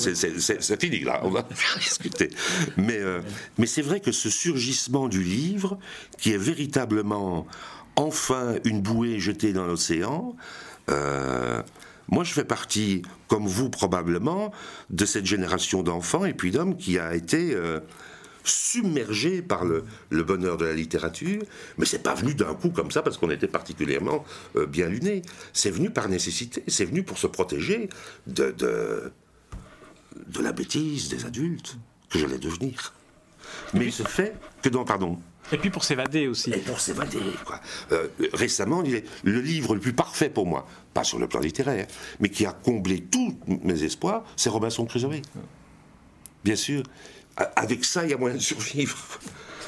fini 0.81 1.01
là, 1.01 1.21
on 1.25 1.31
va 1.31 1.43
discuter. 1.79 2.31
Mais, 2.77 3.01
mais 3.59 3.67
c'est 3.67 3.83
vrai 3.83 4.01
que 4.01 4.13
ce 4.13 4.31
surgissement 4.31 5.09
du 5.09 5.23
livre, 5.23 5.79
qui 6.19 6.33
est 6.33 6.39
véritablement 6.39 7.47
enfin 7.97 8.55
une 8.65 8.81
bouée 8.81 9.19
jetée 9.19 9.53
dans 9.53 9.67
l'océan, 9.67 10.37
euh, 10.89 11.63
moi, 12.11 12.25
je 12.25 12.33
fais 12.33 12.45
partie, 12.45 13.03
comme 13.29 13.47
vous 13.47 13.69
probablement, 13.69 14.53
de 14.91 15.05
cette 15.05 15.27
génération 15.27 15.83
d'enfants 15.83 16.25
et 16.25 16.33
puis 16.33 16.51
d'hommes 16.51 16.77
qui 16.77 16.99
a 16.99 17.15
été 17.15 17.55
euh, 17.55 17.81
submergé 18.45 19.43
par 19.43 19.65
le, 19.65 19.85
bonheur 20.11 20.57
de 20.57 20.65
la 20.65 20.73
littérature. 20.73 21.43
Mais 21.77 21.85
c'est 21.85 22.03
pas 22.03 22.15
venu 22.15 22.35
d'un 22.35 22.55
coup 22.55 22.71
comme 22.71 22.91
ça 22.91 23.03
parce 23.03 23.19
qu'on 23.19 23.31
était 23.31 23.47
particulièrement 23.47 24.25
euh, 24.57 24.67
bien 24.67 24.89
lunés. 24.89 25.23
C'est 25.53 25.71
venu 25.71 25.91
par 25.91 26.09
nécessité. 26.09 26.65
C'est 26.67 26.87
venu 26.87 27.03
pour 27.03 27.19
se 27.19 27.27
protéger 27.27 27.91
de, 28.27 28.51
de, 28.53 29.13
la 30.41 30.53
bêtise 30.53 31.09
des 31.09 31.27
adultes 31.27 31.77
que 32.09 32.19
j'allais 32.19 32.39
devenir. 32.39 32.95
Mais 33.75 33.91
ce 33.91 34.03
fait 34.03 34.35
que 34.63 34.71
dans, 34.71 34.85
pardon, 34.85 35.19
et 35.53 35.59
puis 35.59 35.71
pour 35.71 35.85
s'évader 35.85 36.29
aussi. 36.29 36.51
Et 36.51 36.59
pour 36.59 36.81
s'évader, 36.81 37.19
quoi. 37.45 37.61
Euh, 37.93 38.09
récemment, 38.33 38.83
il 38.83 38.97
est 38.97 39.05
le 39.25 39.41
livre 39.41 39.75
le 39.75 39.81
plus 39.81 39.93
parfait 39.93 40.31
pour 40.31 40.47
moi, 40.47 40.67
pas 40.95 41.05
sur 41.05 41.19
le 41.19 41.29
plan 41.29 41.41
littéraire, 41.41 41.87
mais 42.21 42.29
qui 42.29 42.47
a 42.47 42.53
comblé 42.53 43.03
tous 43.03 43.39
mes 43.47 43.83
espoirs, 43.83 44.25
c'est 44.37 44.51
Robinson 44.51 44.85
Crusoe. 44.85 45.23
Bien 46.45 46.57
sûr. 46.57 46.83
Avec 47.57 47.85
ça, 47.85 48.05
il 48.05 48.11
y 48.11 48.15
a 48.15 48.17
moyen 48.17 48.37
de 48.37 48.43
survivre. 48.43 48.97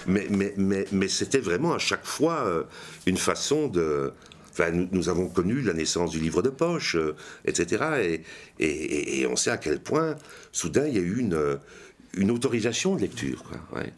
Mais, 0.07 0.27
mais, 0.31 0.55
mais, 0.57 0.87
mais 0.93 1.09
c'était 1.09 1.41
vraiment 1.41 1.75
à 1.75 1.79
chaque 1.79 2.07
fois 2.07 2.47
euh, 2.47 2.65
une 3.07 3.19
façon 3.19 3.69
de. 3.69 4.13
Enfin, 4.53 4.71
nous, 4.71 5.09
avons 5.09 5.29
connu 5.29 5.61
la 5.61 5.75
naissance 5.75 6.11
du 6.11 6.19
livre 6.19 6.43
de 6.43 6.49
poche, 6.49 6.97
euh, 6.97 7.15
etc. 7.45 8.23
Et, 8.59 9.21
et, 9.21 9.27
on 9.27 9.37
sait 9.37 9.51
à 9.51 9.59
quel 9.59 9.81
point, 9.81 10.17
soudain, 10.51 10.87
il 10.89 10.95
y 10.95 10.99
a 10.99 11.03
eu 11.03 11.19
une, 11.19 11.59
une 12.15 12.31
autorisation 12.31 12.97
de 12.97 13.03
lecture. 13.03 13.45
Quoi. 13.45 13.81
Ouais. 13.81 13.93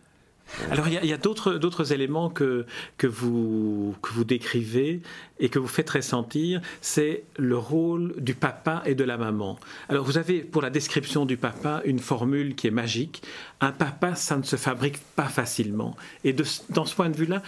Alors 0.71 0.89
il 0.89 0.95
y 1.05 1.13
a, 1.13 1.17
d'autres 1.17 1.93
éléments 1.93 2.31
que, 2.31 2.67
vous, 3.03 3.95
décrivez 4.25 5.01
et 5.41 5.49
que 5.49 5.59
vous 5.59 5.69
faites 5.69 5.91
ressentir, 5.91 6.61
c'est 6.81 7.25
le 7.37 7.57
rôle 7.57 8.15
du 8.19 8.35
papa 8.35 8.83
et 8.87 8.95
de 8.95 9.05
la 9.05 9.17
maman. 9.17 9.59
Alors 9.89 10.05
vous 10.05 10.19
avez 10.19 10.41
pour 10.41 10.63
la 10.63 10.71
description 10.71 11.27
du 11.27 11.37
papa 11.37 11.83
une 11.85 11.99
formule 11.99 12.55
qui 12.55 12.67
est 12.67 12.73
magique. 12.73 13.23
Un 13.61 13.73
papa, 13.73 14.15
ça 14.15 14.37
ne 14.37 14.43
se 14.43 14.57
fabrique 14.57 14.99
pas 15.17 15.29
facilement. 15.29 15.97
Et 16.25 16.35
dans 16.71 16.85
ce 16.85 16.95
point 16.95 17.11
de 17.11 17.17
vue-là, 17.17 17.43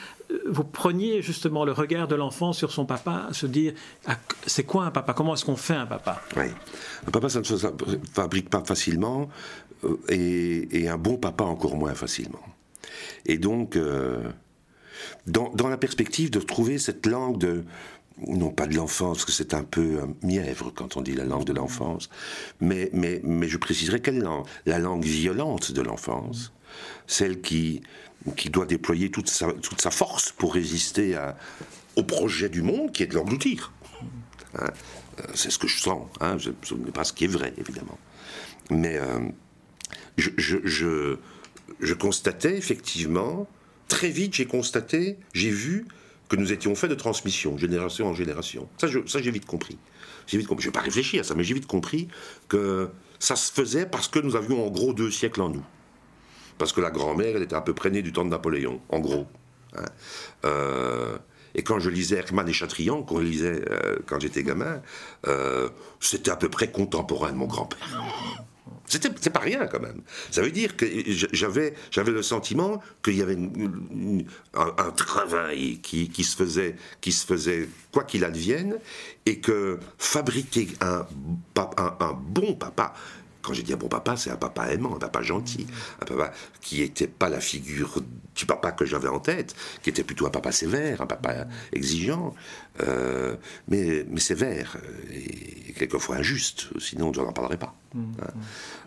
vous 0.48 0.64
preniez 0.64 1.22
justement 1.22 1.64
le 1.64 1.72
regard 1.72 2.08
de 2.08 2.14
l'enfant 2.14 2.52
sur 2.52 2.72
son 2.72 2.86
papa, 2.86 3.28
se 3.32 3.46
dire 3.46 3.74
ah, 4.06 4.16
c'est 4.46 4.64
quoi 4.64 4.84
un 4.84 4.90
papa? 4.90 5.12
Comment 5.12 5.34
est-ce 5.34 5.44
qu'on 5.44 5.56
fait 5.56 5.74
un 5.74 5.86
papa? 5.86 6.22
Oui, 6.36 6.46
un 7.06 7.10
papa, 7.10 7.28
ça 7.28 7.40
ne 7.40 7.44
se 7.44 7.56
fabrique 8.12 8.48
pas 8.48 8.64
facilement 8.64 9.28
euh, 9.84 9.98
et 10.08 10.88
un 10.88 10.98
bon 10.98 11.16
papa 11.16 11.44
encore 11.44 11.76
moins 11.76 11.94
facilement. 11.94 12.53
Et 13.26 13.38
donc, 13.38 13.76
euh, 13.76 14.22
dans, 15.26 15.68
la 15.68 15.76
perspective 15.76 16.30
de 16.30 16.40
trouver 16.40 16.78
cette 16.78 17.06
langue 17.06 17.38
de, 17.38 17.64
non 18.26 18.50
pas 18.50 18.66
de 18.66 18.74
l'enfance, 18.74 19.18
parce 19.18 19.24
que 19.24 19.32
c'est 19.32 19.54
un 19.54 19.64
peu 19.64 20.00
mièvre 20.22 20.70
quand 20.74 20.96
on 20.96 21.02
dit 21.02 21.14
la 21.14 21.24
langue 21.24 21.44
de 21.44 21.52
l'enfance, 21.52 22.10
mais, 22.60 22.90
mais, 22.92 23.20
mais 23.24 23.48
je 23.48 23.58
préciserai 23.58 24.00
quelle 24.00 24.20
langue 24.20 24.46
La 24.66 24.78
langue 24.78 25.04
violente 25.04 25.72
de 25.72 25.82
l'enfance, 25.82 26.52
celle 27.06 27.40
qui, 27.40 27.82
qui 28.36 28.50
doit 28.50 28.66
déployer 28.66 29.10
toute 29.10 29.28
sa, 29.28 29.52
toute 29.52 29.80
sa 29.80 29.90
force 29.90 30.32
pour 30.32 30.54
résister 30.54 31.16
à, 31.16 31.36
au 31.96 32.02
projet 32.02 32.48
du 32.48 32.62
monde 32.62 32.92
qui 32.92 33.02
est 33.02 33.06
de 33.06 33.14
l'engloutir. 33.14 33.72
Hein, 34.58 34.70
euh, 35.20 35.22
c'est 35.34 35.50
ce 35.50 35.58
que 35.58 35.68
je 35.68 35.80
sens, 35.80 36.08
hein, 36.20 36.36
ce 36.38 36.74
n'est 36.74 36.90
pas 36.92 37.04
ce 37.04 37.12
qui 37.12 37.24
est 37.24 37.28
vrai, 37.28 37.52
évidemment. 37.58 37.98
Mais 38.70 38.96
euh, 38.96 39.20
je, 40.16 40.30
je 40.36 40.58
je 40.64 41.18
constatais 41.94 42.56
effectivement, 42.56 43.46
très 43.88 44.08
vite 44.08 44.34
j'ai 44.34 44.46
constaté, 44.46 45.18
j'ai 45.32 45.50
vu 45.50 45.86
que 46.28 46.36
nous 46.36 46.52
étions 46.52 46.74
faits 46.74 46.90
de 46.90 46.94
transmission, 46.94 47.58
génération 47.58 48.06
en 48.08 48.14
génération. 48.14 48.68
Ça, 48.78 48.88
j'ai 48.88 49.30
vite 49.30 49.46
compris. 49.46 49.78
J'ai 50.26 50.38
vite 50.38 50.46
compris. 50.46 50.64
Je 50.64 50.68
n'ai 50.68 50.72
pas 50.72 50.80
réfléchi 50.80 51.18
à 51.18 51.24
ça, 51.24 51.34
mais 51.34 51.44
j'ai 51.44 51.54
vite 51.54 51.66
compris 51.66 52.08
que 52.48 52.88
ça 53.18 53.36
se 53.36 53.52
faisait 53.52 53.86
parce 53.86 54.08
que 54.08 54.18
nous 54.18 54.36
avions 54.36 54.66
en 54.66 54.70
gros 54.70 54.94
deux 54.94 55.10
siècles 55.10 55.42
en 55.42 55.50
nous. 55.50 55.64
Parce 56.56 56.72
que 56.72 56.80
la 56.80 56.90
grand-mère, 56.90 57.36
elle 57.36 57.42
était 57.42 57.56
à 57.56 57.60
peu 57.60 57.74
près 57.74 57.90
née 57.90 58.02
du 58.02 58.12
temps 58.12 58.24
de 58.24 58.30
Napoléon, 58.30 58.80
en 58.88 59.00
gros. 59.00 59.26
Hein. 59.76 59.84
Euh, 60.44 61.18
et 61.54 61.62
quand 61.62 61.78
je 61.78 61.90
lisais 61.90 62.16
Hermann 62.16 62.48
et 62.48 62.52
Chatrian, 62.52 63.02
qu'on 63.02 63.18
lisait 63.18 63.64
euh, 63.70 63.98
quand 64.06 64.20
j'étais 64.20 64.42
gamin, 64.42 64.82
euh, 65.26 65.68
c'était 66.00 66.30
à 66.30 66.36
peu 66.36 66.48
près 66.48 66.70
contemporain 66.70 67.32
de 67.32 67.36
mon 67.36 67.46
grand-père. 67.46 68.02
C'est 68.86 69.30
pas 69.30 69.40
rien 69.40 69.66
quand 69.66 69.80
même. 69.80 70.02
Ça 70.30 70.40
veut 70.40 70.50
dire 70.50 70.76
que 70.76 70.86
j'avais 71.32 71.74
le 71.96 72.22
sentiment 72.22 72.82
qu'il 73.02 73.16
y 73.16 73.22
avait 73.22 73.36
un, 74.54 74.90
travail 74.92 75.80
qui, 75.82 76.08
qui, 76.08 76.24
se 76.24 76.36
faisait 76.36 76.76
qui 77.00 77.12
se 77.12 77.26
faisait 77.26 77.68
quoi 77.92 78.04
qu'il 78.04 78.24
advienne 78.24 78.78
et 79.26 79.40
que 79.40 79.78
fabriquer 79.98 80.68
un, 80.80 81.06
un 81.56 82.12
bon 82.12 82.54
papa 82.54 82.94
quand 83.44 83.52
j'ai 83.52 83.62
dit 83.62 83.72
un 83.72 83.76
bon 83.76 83.88
papa, 83.88 84.16
c'est 84.16 84.30
un 84.30 84.36
papa 84.36 84.72
aimant, 84.72 84.96
un 84.96 84.98
papa 84.98 85.22
gentil, 85.22 85.66
un 86.00 86.06
papa 86.06 86.32
qui 86.60 86.80
n'était 86.80 87.06
pas 87.06 87.28
la 87.28 87.40
figure 87.40 88.02
du 88.34 88.46
papa 88.46 88.72
que 88.72 88.84
j'avais 88.84 89.08
en 89.08 89.20
tête, 89.20 89.54
qui 89.82 89.90
était 89.90 90.02
plutôt 90.02 90.26
un 90.26 90.30
papa 90.30 90.50
sévère, 90.50 91.02
un 91.02 91.06
papa 91.06 91.46
exigeant, 91.72 92.34
euh, 92.80 93.36
mais, 93.68 94.04
mais 94.08 94.20
sévère 94.20 94.76
et 95.12 95.72
quelquefois 95.74 96.16
injuste, 96.16 96.68
sinon 96.78 97.12
je 97.12 97.20
n'en 97.20 97.32
parlerai 97.32 97.58
pas. 97.58 97.76
Mmh, 97.94 98.00
hein. 98.22 98.26
mmh. 98.34 98.40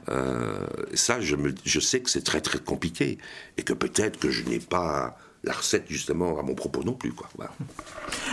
Euh, 0.09 0.67
ça, 0.93 1.21
je, 1.21 1.35
me, 1.35 1.53
je 1.63 1.79
sais 1.79 2.01
que 2.01 2.09
c'est 2.09 2.23
très 2.23 2.41
très 2.41 2.59
compliqué 2.59 3.17
et 3.57 3.63
que 3.63 3.73
peut-être 3.73 4.19
que 4.19 4.31
je 4.31 4.43
n'ai 4.43 4.59
pas 4.59 5.17
la 5.43 5.53
recette 5.53 5.85
justement 5.87 6.39
à 6.39 6.41
mon 6.41 6.55
propos 6.55 6.83
non 6.83 6.93
plus. 6.93 7.13
Quoi. 7.13 7.29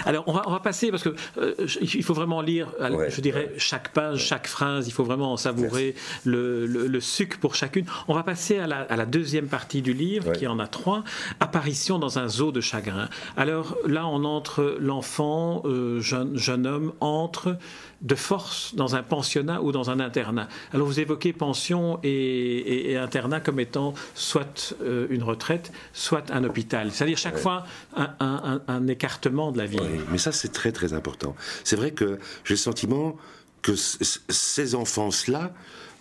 Alors 0.05 0.25
on 0.27 0.33
va, 0.33 0.43
on 0.47 0.51
va 0.51 0.61
passer 0.61 0.91
parce 0.91 1.03
que 1.03 1.15
euh, 1.39 1.55
il 1.81 2.03
faut 2.03 2.15
vraiment 2.15 2.41
lire, 2.41 2.73
je 3.09 3.21
dirais, 3.21 3.53
chaque 3.59 3.93
page, 3.93 4.25
chaque 4.25 4.47
phrase, 4.47 4.87
il 4.87 4.93
faut 4.93 5.05
vraiment 5.05 5.37
savourer 5.37 5.95
le, 6.25 6.67
le, 6.67 7.01
sucre 7.01 7.39
pour 7.39 7.55
chacune. 7.55 7.85
On 8.09 8.15
va 8.15 8.23
passer 8.23 8.59
à 8.59 8.67
la, 8.67 8.81
à 8.81 8.97
la 8.97 9.07
deuxième 9.07 9.47
partie 9.47 9.83
du 9.83 9.93
livre, 9.93 10.33
qui 10.33 10.47
en 10.47 10.59
a 10.59 10.67
trois, 10.67 11.05
apparition 11.41 11.99
dans 11.99 12.19
un 12.19 12.29
zoo 12.29 12.53
de 12.53 12.61
chagrin. 12.61 13.09
Alors 13.37 13.77
là, 13.87 14.07
on 14.07 14.25
entre, 14.25 14.77
l'enfant, 14.81 15.63
euh, 15.65 16.01
jeune, 16.01 16.37
jeune 16.37 16.67
homme, 16.67 16.93
entre 17.01 17.57
de 18.05 18.15
force 18.15 18.75
dans 18.75 18.95
un 18.95 19.03
pensionnat 19.03 19.63
ou 19.63 19.73
dans 19.73 19.91
un 19.91 19.99
internat. 19.99 20.49
Alors 20.73 20.87
vous 20.87 21.01
évoquez 21.01 21.33
pension 21.33 21.99
et, 22.03 22.97
internat 22.97 23.41
comme 23.41 23.59
étant 23.59 23.95
soit 24.15 24.75
une 25.11 25.23
retraite, 25.23 25.73
soit 25.93 26.31
un 26.31 26.45
hôpital. 26.45 26.93
C'est-à-dire 26.93 27.19
chaque 27.19 27.39
fois 27.39 27.65
un, 27.97 28.87
écartement 28.89 29.51
de 29.53 29.59
la 29.59 29.67
vie. 29.67 29.79
mais 30.11 30.19
ça 30.19 30.33
c'est 30.33 30.53
très 30.53 30.73
très 30.73 30.93
important. 30.93 31.35
C'est 31.65 31.77
vrai 31.77 31.93
que 31.93 32.19
j'ai 32.45 32.55
le 32.55 32.59
sentiment 32.59 33.17
que 33.65 33.75
ces 33.77 34.75
enfances-là, 34.75 35.55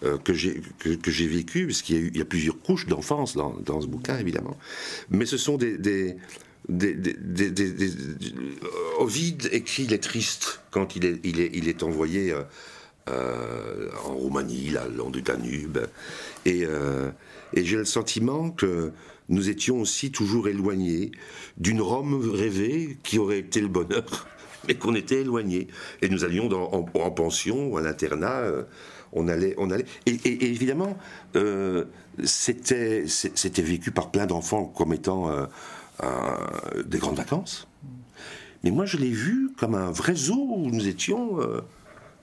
euh, 0.04 0.18
que 0.18 0.34
j'ai 0.34 0.62
que, 0.80 1.12
j'ai 1.12 1.28
vécu, 1.28 1.66
parce 1.66 1.82
qu'il 1.82 2.16
y, 2.16 2.22
a 2.22 2.26
plusieurs 2.26 2.60
couches 2.60 2.88
d'enfance 2.88 3.36
dans, 3.36 3.56
dans, 3.66 3.80
ce 3.80 3.88
bouquin 3.88 4.18
évidemment, 4.18 4.58
mais 5.10 5.26
ce 5.26 5.38
sont 5.38 5.58
des, 5.58 5.78
des 5.78 6.18
des, 6.70 6.96
Ovide 9.00 9.50
écrit 9.52 9.84
Il 9.84 9.94
est 9.94 10.04
triste 10.04 10.62
quand 10.72 10.96
il 10.96 11.06
est, 11.06 11.20
il 11.24 11.40
est, 11.40 11.52
il 11.54 11.68
est 11.68 11.84
envoyé 11.84 12.32
euh, 12.32 12.44
euh, 13.10 13.90
en 14.06 14.14
Roumanie, 14.14 14.70
là, 14.70 14.88
le 14.88 14.96
long 14.96 15.10
du 15.10 15.22
Danube. 15.22 15.80
Et, 16.46 16.66
j'ai 17.56 17.78
le 17.78 17.86
sentiment 17.86 18.50
que 18.50 18.92
nous 19.30 19.50
étions 19.50 19.80
aussi 19.80 20.12
toujours 20.12 20.48
éloignés 20.48 21.12
d'une 21.58 21.82
Rome 21.82 22.30
rêvée 22.34 22.98
qui 23.04 23.20
aurait 23.20 23.40
été 23.40 23.62
le 23.62 23.68
bonheur, 23.68 24.28
mais 24.68 24.76
qu'on 24.76 24.96
était 24.96 25.22
éloignés. 25.22 25.68
Et 26.02 26.10
nous 26.10 26.24
allions 26.24 26.50
en, 26.52 27.12
pension 27.12 27.78
à 27.78 27.82
l'internat. 27.82 28.40
Euh, 28.40 28.64
on 29.12 29.28
allait, 29.28 29.54
on 29.58 29.70
allait. 29.70 29.86
Et, 30.06 30.46
évidemment, 30.46 30.98
euh, 31.36 31.86
c'était, 32.24 33.06
c'était 33.08 33.62
vécu 33.62 33.92
par 33.92 34.12
plein 34.12 34.26
d'enfants 34.26 34.66
comme 34.66 34.94
étant 34.94 35.30
euh, 36.04 36.84
des 36.84 36.98
grandes 36.98 37.18
vacances. 37.18 37.68
Mais 38.64 38.72
moi, 38.72 38.86
je 38.86 38.98
l'ai 38.98 39.10
vu 39.10 39.52
comme 39.58 39.76
un 39.76 39.92
vrai 39.92 40.16
zoo 40.16 40.56
où 40.58 40.70
nous 40.70 40.88
étions 40.88 41.40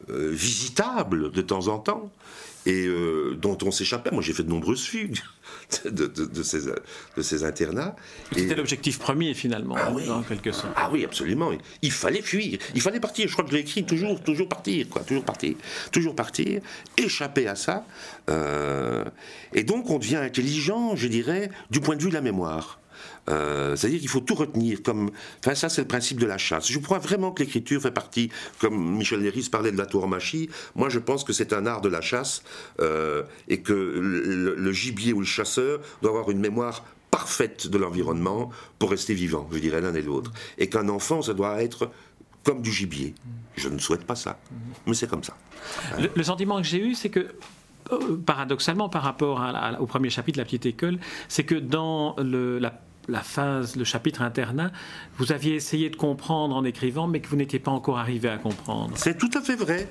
visitables 0.09 1.31
de 1.31 1.43
temps 1.43 1.69
en 1.69 1.79
temps 1.79 2.11
et 2.67 2.87
euh, 2.87 3.37
dont 3.41 3.57
on 3.63 3.71
s'échappait. 3.71 4.11
Moi, 4.11 4.23
j'ai 4.23 4.33
fait 4.33 4.43
de 4.43 4.51
nombreuses 4.51 4.85
fugues 4.85 5.19
de, 5.85 6.07
de, 6.07 6.43
ces, 6.43 6.67
de 7.17 7.23
ces, 7.23 7.45
internats. 7.45 7.97
C'était 8.35 8.55
l'objectif 8.55 8.99
premier, 8.99 9.35
finalement, 9.35 9.77
ah 9.79 9.93
en 10.11 10.23
quelque 10.23 10.53
sorte. 10.53 10.73
Ah 10.77 10.91
oui, 10.93 11.05
absolument. 11.05 11.51
Il 11.83 11.93
fallait 11.93 12.23
fuir, 12.23 12.59
il 12.75 12.81
fallait 12.81 13.01
partir. 13.01 13.29
Je 13.29 13.33
crois 13.33 13.45
que 13.45 13.51
je 13.51 13.57
l'ai 13.57 13.63
écrit 13.63 13.85
toujours, 13.85 14.21
toujours 14.23 14.49
partir, 14.49 14.89
quoi, 14.89 15.03
toujours 15.03 15.25
partir, 15.25 15.55
toujours 15.91 16.15
partir, 16.15 16.61
échapper 16.97 17.49
à 17.49 17.55
ça. 17.55 17.85
Euh, 18.29 19.05
et 19.55 19.65
donc, 19.65 19.89
on 19.91 19.99
devient 19.99 20.17
intelligent, 20.17 20.97
je 20.97 21.09
dirais, 21.09 21.51
du 21.71 21.81
point 21.81 21.97
de 21.97 22.03
vue 22.03 22.11
de 22.11 22.15
la 22.15 22.21
mémoire. 22.21 22.80
Euh, 23.31 23.77
c'est-à-dire 23.77 24.01
qu'il 24.01 24.09
faut 24.09 24.21
tout 24.21 24.35
retenir. 24.35 24.83
Comme, 24.83 25.11
enfin, 25.39 25.55
ça, 25.55 25.69
c'est 25.69 25.83
le 25.83 25.89
principe 25.89 26.19
de 26.19 26.27
la 26.27 26.39
chasse. 26.39 26.71
Je 26.71 26.79
crois 26.79 26.99
vraiment 26.99 27.33
que 27.33 27.43
l'écriture 27.43 27.81
fait 27.81 27.91
partie, 27.91 28.31
comme 28.59 28.97
Michel 28.97 29.21
Léris 29.21 29.49
parlait 29.51 29.73
de 29.73 29.79
la 29.79 29.87
tauromachie, 29.87 30.51
moi 30.75 30.89
je 30.89 30.99
pense 30.99 31.25
que 31.25 31.33
c'est 31.33 31.53
un 31.53 31.67
art 31.67 31.81
de 31.81 31.89
la 31.89 32.01
chasse 32.01 32.43
euh, 32.81 33.23
et 33.49 33.61
que 33.61 33.73
le, 33.73 34.73
gibier 34.73 35.13
ou 35.13 35.21
le 35.21 35.27
chasseur 35.27 35.81
doit 36.03 36.11
avoir 36.11 36.31
une 36.31 36.39
mémoire 36.39 36.85
parfaite 37.11 37.67
de 37.67 37.77
l'environnement 37.77 38.51
pour 38.79 38.91
rester 38.91 39.15
vivant, 39.15 39.49
je 39.53 39.59
dirais 39.59 39.81
l'un 39.81 39.95
et 39.95 40.03
l'autre. 40.03 40.33
Et 40.59 40.69
qu'un 40.69 40.89
enfant, 40.89 41.23
ça 41.23 41.35
doit 41.35 41.63
être 41.63 41.91
comme 42.45 42.63
du 42.63 42.71
gibier. 42.71 43.15
Je 43.57 43.69
ne 43.69 43.79
souhaite 43.79 44.05
pas 44.05 44.15
ça, 44.15 44.39
mais 44.87 44.95
c'est 44.95 45.09
comme 45.09 45.25
ça. 45.25 45.37
Le, 46.15 46.23
sentiment 46.23 46.59
que 46.59 46.67
j'ai 46.67 46.79
eu, 46.79 46.95
c'est 46.95 47.11
que 47.11 47.27
euh, 47.93 48.17
paradoxalement 48.25 48.89
par 48.89 49.03
rapport 49.03 49.43
au 49.81 49.87
premier 49.87 50.09
chapitre 50.09 50.37
de 50.37 50.43
la 50.43 50.45
petite 50.45 50.67
école, 50.67 50.99
c'est 51.29 51.45
que 51.45 51.57
dans 51.57 52.15
le, 52.17 52.59
la 52.59 52.81
la 53.09 53.23
phase, 53.23 53.77
le 53.77 53.85
chapitre 53.85 54.23
internat, 54.23 54.71
vous 55.17 55.33
aviez 55.33 55.55
essayé 55.55 55.91
de 55.91 55.97
comprendre 55.97 56.55
en 56.55 56.65
écrivant, 56.65 57.07
mais 57.07 57.21
que 57.21 57.29
vous 57.29 57.37
n'étiez 57.37 57.59
pas 57.59 57.71
encore 57.71 57.99
arrivé 57.99 58.29
à 58.29 58.39
comprendre. 58.39 58.97
C'est 58.97 59.19
tout 59.19 59.31
à 59.35 59.41
fait 59.41 59.57
vrai. 59.57 59.89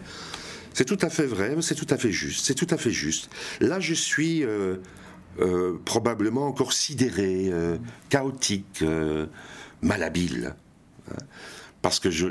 C'est 0.74 0.86
tout 0.86 0.98
à 1.02 1.10
fait 1.10 1.26
vrai, 1.26 1.56
c'est 1.62 1.76
tout 1.76 1.88
à 1.90 1.98
fait 1.98 2.12
juste. 2.12 2.46
C'est 2.46 2.54
tout 2.54 2.68
à 2.70 2.78
fait 2.78 2.92
juste. 2.92 3.30
Là, 3.60 3.80
je 3.80 3.94
suis 3.94 4.44
euh, 4.44 4.78
euh, 5.40 5.80
probablement 5.84 6.48
encore 6.48 6.74
sidéré, 6.74 7.50
euh, 7.52 7.78
chaotique, 8.10 8.84
malhabile. 9.82 10.56
Parce 11.82 12.00
que 12.00 12.10
je, 12.12 12.28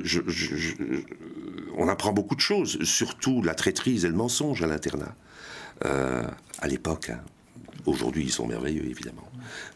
on 1.77 1.89
apprend 1.89 2.13
beaucoup 2.13 2.37
de 2.37 2.41
choses, 2.41 2.83
surtout 2.85 3.43
la 3.43 3.55
traîtrise 3.55 4.05
et 4.05 4.09
le 4.09 4.15
mensonge 4.15 4.63
à 4.63 4.67
l'internat. 4.67 5.15
à 5.83 6.67
l'époque, 6.69 7.11
hein. 7.11 7.21
aujourd'hui 7.87 8.25
ils 8.25 8.33
sont 8.33 8.47
merveilleux 8.47 8.87
évidemment, 8.87 9.29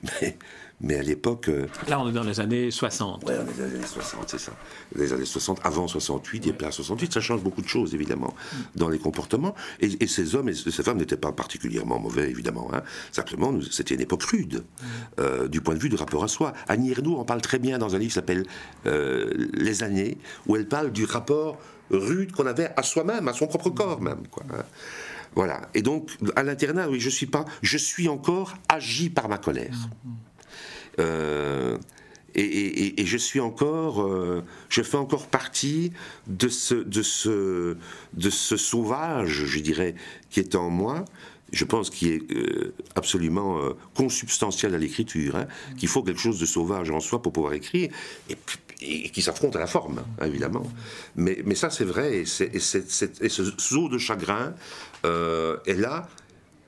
mais 0.02 0.36
mais 0.82 0.96
à 0.96 1.02
l'époque. 1.02 1.48
Euh, 1.48 1.66
Là, 1.88 2.00
on 2.00 2.08
est 2.08 2.12
dans 2.12 2.24
les 2.24 2.40
années 2.40 2.70
60. 2.70 3.24
Oui, 3.26 3.34
dans 3.34 3.44
les 3.44 3.62
années 3.62 3.86
60, 3.86 4.24
c'est 4.28 4.38
ça. 4.38 4.52
Les 4.94 5.12
années 5.12 5.24
60, 5.24 5.60
avant 5.64 5.86
68, 5.86 6.48
et 6.48 6.52
puis 6.52 6.66
68, 6.70 7.14
ça 7.14 7.20
change 7.20 7.42
beaucoup 7.42 7.62
de 7.62 7.68
choses, 7.68 7.94
évidemment, 7.94 8.34
dans 8.74 8.88
les 8.88 8.98
comportements. 8.98 9.54
Et, 9.80 10.06
ces 10.06 10.34
hommes 10.34 10.48
et 10.48 10.54
ces 10.54 10.82
femmes 10.82 10.98
n'étaient 10.98 11.16
pas 11.16 11.32
particulièrement 11.32 11.98
mauvais, 11.98 12.28
évidemment. 12.28 12.68
Hein. 12.74 12.82
Simplement, 13.12 13.54
c'était 13.70 13.94
une 13.94 14.00
époque 14.00 14.24
rude, 14.24 14.64
euh, 15.20 15.48
du 15.48 15.60
point 15.60 15.74
de 15.74 15.80
vue 15.80 15.88
du 15.88 15.96
rapport 15.96 16.24
à 16.24 16.28
soi. 16.28 16.52
Annie 16.68 16.90
Ernaux 16.90 17.16
en 17.18 17.24
parle 17.24 17.40
très 17.40 17.58
bien 17.58 17.78
dans 17.78 17.94
un 17.94 17.98
livre 17.98 18.10
qui 18.10 18.14
s'appelle 18.14 18.44
euh, 18.86 19.32
Les 19.54 19.82
années, 19.82 20.18
où 20.46 20.56
elle 20.56 20.66
parle 20.66 20.90
du 20.90 21.04
rapport 21.04 21.58
rude 21.90 22.32
qu'on 22.32 22.46
avait 22.46 22.70
à 22.76 22.82
soi-même, 22.82 23.28
à 23.28 23.32
son 23.32 23.46
propre 23.46 23.70
corps 23.70 24.00
même. 24.00 24.26
Quoi, 24.30 24.44
hein. 24.52 24.64
Voilà. 25.34 25.62
Et 25.74 25.82
donc, 25.82 26.10
à 26.36 26.42
l'internat, 26.42 26.88
oui, 26.88 27.00
je 27.00 27.08
suis 27.08 27.26
pas, 27.26 27.44
je 27.62 27.78
suis 27.78 28.08
encore 28.08 28.54
agi 28.68 29.08
par 29.10 29.28
ma 29.28 29.38
colère. 29.38 29.74
Euh, 30.98 31.78
et, 32.34 33.04
je 33.04 33.16
suis 33.18 33.40
encore, 33.40 34.02
euh, 34.02 34.42
je 34.70 34.82
fais 34.82 34.96
encore 34.96 35.26
partie 35.26 35.92
de 36.26 36.48
ce, 36.48 36.74
de 36.74 37.02
ce, 37.02 37.76
de 38.14 38.30
ce 38.30 38.56
sauvage, 38.56 39.44
je 39.44 39.60
dirais, 39.60 39.94
qui 40.30 40.40
est 40.40 40.54
en 40.54 40.70
moi. 40.70 41.04
Je 41.52 41.66
pense 41.66 41.90
qu'il 41.90 42.08
est 42.08 42.32
euh, 42.32 42.72
absolument 42.94 43.58
consubstantiel 43.94 44.74
à 44.74 44.78
l'écriture, 44.78 45.36
hein, 45.36 45.46
qu'il 45.76 45.88
faut 45.88 46.02
quelque 46.02 46.20
chose 46.20 46.40
de 46.40 46.46
sauvage 46.46 46.88
en 46.88 47.00
soi 47.00 47.20
pour 47.20 47.34
pouvoir 47.34 47.52
écrire, 47.52 47.90
et, 48.30 49.10
qui 49.10 49.20
s'affronte 49.20 49.54
à 49.56 49.60
la 49.60 49.66
forme, 49.66 49.98
hein, 49.98 50.24
évidemment. 50.24 50.66
Mais, 51.14 51.42
mais 51.44 51.54
ça, 51.54 51.68
c'est 51.68 51.84
vrai, 51.84 52.20
et, 52.20 52.24
ce 52.24 53.52
zoo 53.60 53.90
de 53.90 53.98
chagrin 53.98 54.54
est 55.04 55.76
là 55.76 56.08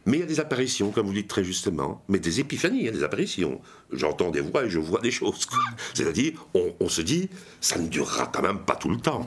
mais 0.06 0.18
il 0.18 0.20
y 0.20 0.22
a 0.22 0.26
des 0.26 0.40
apparitions, 0.40 0.90
comme 0.90 1.06
vous 1.06 1.12
dites 1.12 1.28
très 1.28 1.44
justement, 1.44 2.02
mais 2.08 2.18
des 2.18 2.40
épiphanies, 2.40 2.80
il 2.80 2.84
y 2.84 2.88
a 2.88 2.92
des 2.92 3.02
apparitions. 3.02 3.60
J'entends 3.92 4.30
des 4.30 4.40
voix 4.40 4.64
et 4.64 4.70
je 4.70 4.78
vois 4.78 5.00
des 5.00 5.10
choses. 5.10 5.46
C'est-à-dire, 5.94 6.32
on, 6.54 6.74
on, 6.80 6.88
se 6.88 7.00
dit, 7.00 7.28
ça 7.60 7.78
ne 7.78 7.88
durera 7.88 8.26
quand 8.26 8.42
même 8.42 8.58
pas 8.58 8.76
tout 8.76 8.90
le 8.90 8.98
temps. 8.98 9.24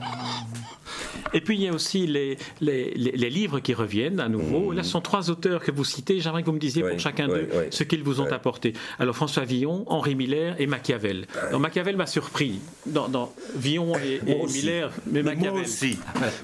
Et 1.32 1.40
puis 1.40 1.56
il 1.56 1.62
y 1.62 1.68
a 1.68 1.72
aussi 1.72 2.06
les, 2.06 2.36
les, 2.60 2.92
les, 2.94 3.30
livres 3.30 3.60
qui 3.60 3.74
reviennent 3.74 4.20
à 4.20 4.28
nouveau. 4.28 4.72
Mmh. 4.72 4.76
Là, 4.76 4.82
ce 4.82 4.90
sont 4.90 5.00
trois 5.00 5.30
auteurs 5.30 5.62
que 5.62 5.70
vous 5.70 5.84
citez. 5.84 6.20
J'aimerais 6.20 6.42
que 6.42 6.46
vous 6.46 6.52
me 6.52 6.58
disiez 6.58 6.82
pour 6.82 6.98
chacun 6.98 7.28
d'eux 7.28 7.48
ce 7.70 7.84
qu'ils 7.84 8.02
vous 8.02 8.20
ont 8.20 8.30
apporté. 8.30 8.72
Alors 8.98 9.14
François 9.14 9.44
Villon, 9.44 9.84
Henri 9.86 10.14
Miller 10.14 10.56
et 10.58 10.66
Machiavel. 10.66 11.26
Alors 11.48 11.60
Machiavel 11.60 11.96
m'a 11.96 12.06
surpris 12.06 12.60
dans, 12.86 13.08
dans 13.08 13.32
Villon 13.56 13.92
et, 13.96 14.20
Miller, 14.52 14.92
mais 15.10 15.22
Machiavel. 15.22 15.52
Moi 15.52 15.62
aussi. 15.62 15.98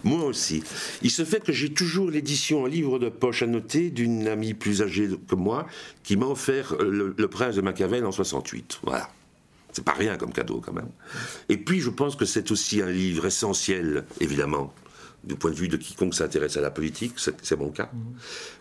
Moi 0.04 0.24
aussi. 0.24 0.62
Il 1.02 1.10
se 1.10 1.24
fait 1.24 1.42
que 1.42 1.52
j'ai 1.52 1.72
toujours 1.72 2.10
l'édition 2.10 2.62
en 2.62 2.66
livre 2.66 2.98
de 2.98 3.08
poche 3.08 3.42
à 3.42 3.46
noter 3.46 3.90
d'une 3.90 4.28
amie 4.28 4.54
plus 4.54 4.82
âgée 4.82 5.08
que 5.28 5.34
moi 5.34 5.66
qui 6.02 6.16
m'a 6.16 6.26
offert 6.26 6.74
le, 6.80 7.14
le 7.16 7.28
Prince 7.28 7.56
de 7.56 7.62
Machiavel 7.62 8.04
en 8.04 8.12
68. 8.12 8.80
Voilà. 8.82 9.08
C'est 9.74 9.84
pas 9.84 9.92
rien 9.92 10.16
comme 10.16 10.32
cadeau 10.32 10.62
quand 10.64 10.72
même. 10.72 10.90
Et 11.48 11.58
puis 11.58 11.80
je 11.80 11.90
pense 11.90 12.16
que 12.16 12.24
c'est 12.24 12.50
aussi 12.50 12.80
un 12.80 12.90
livre 12.90 13.26
essentiel, 13.26 14.04
évidemment, 14.20 14.72
du 15.24 15.34
point 15.34 15.50
de 15.50 15.56
vue 15.56 15.68
de 15.68 15.76
quiconque 15.76 16.14
s'intéresse 16.14 16.56
à 16.56 16.60
la 16.60 16.70
politique, 16.70 17.14
c'est 17.16 17.56
mon 17.56 17.70
cas, 17.70 17.90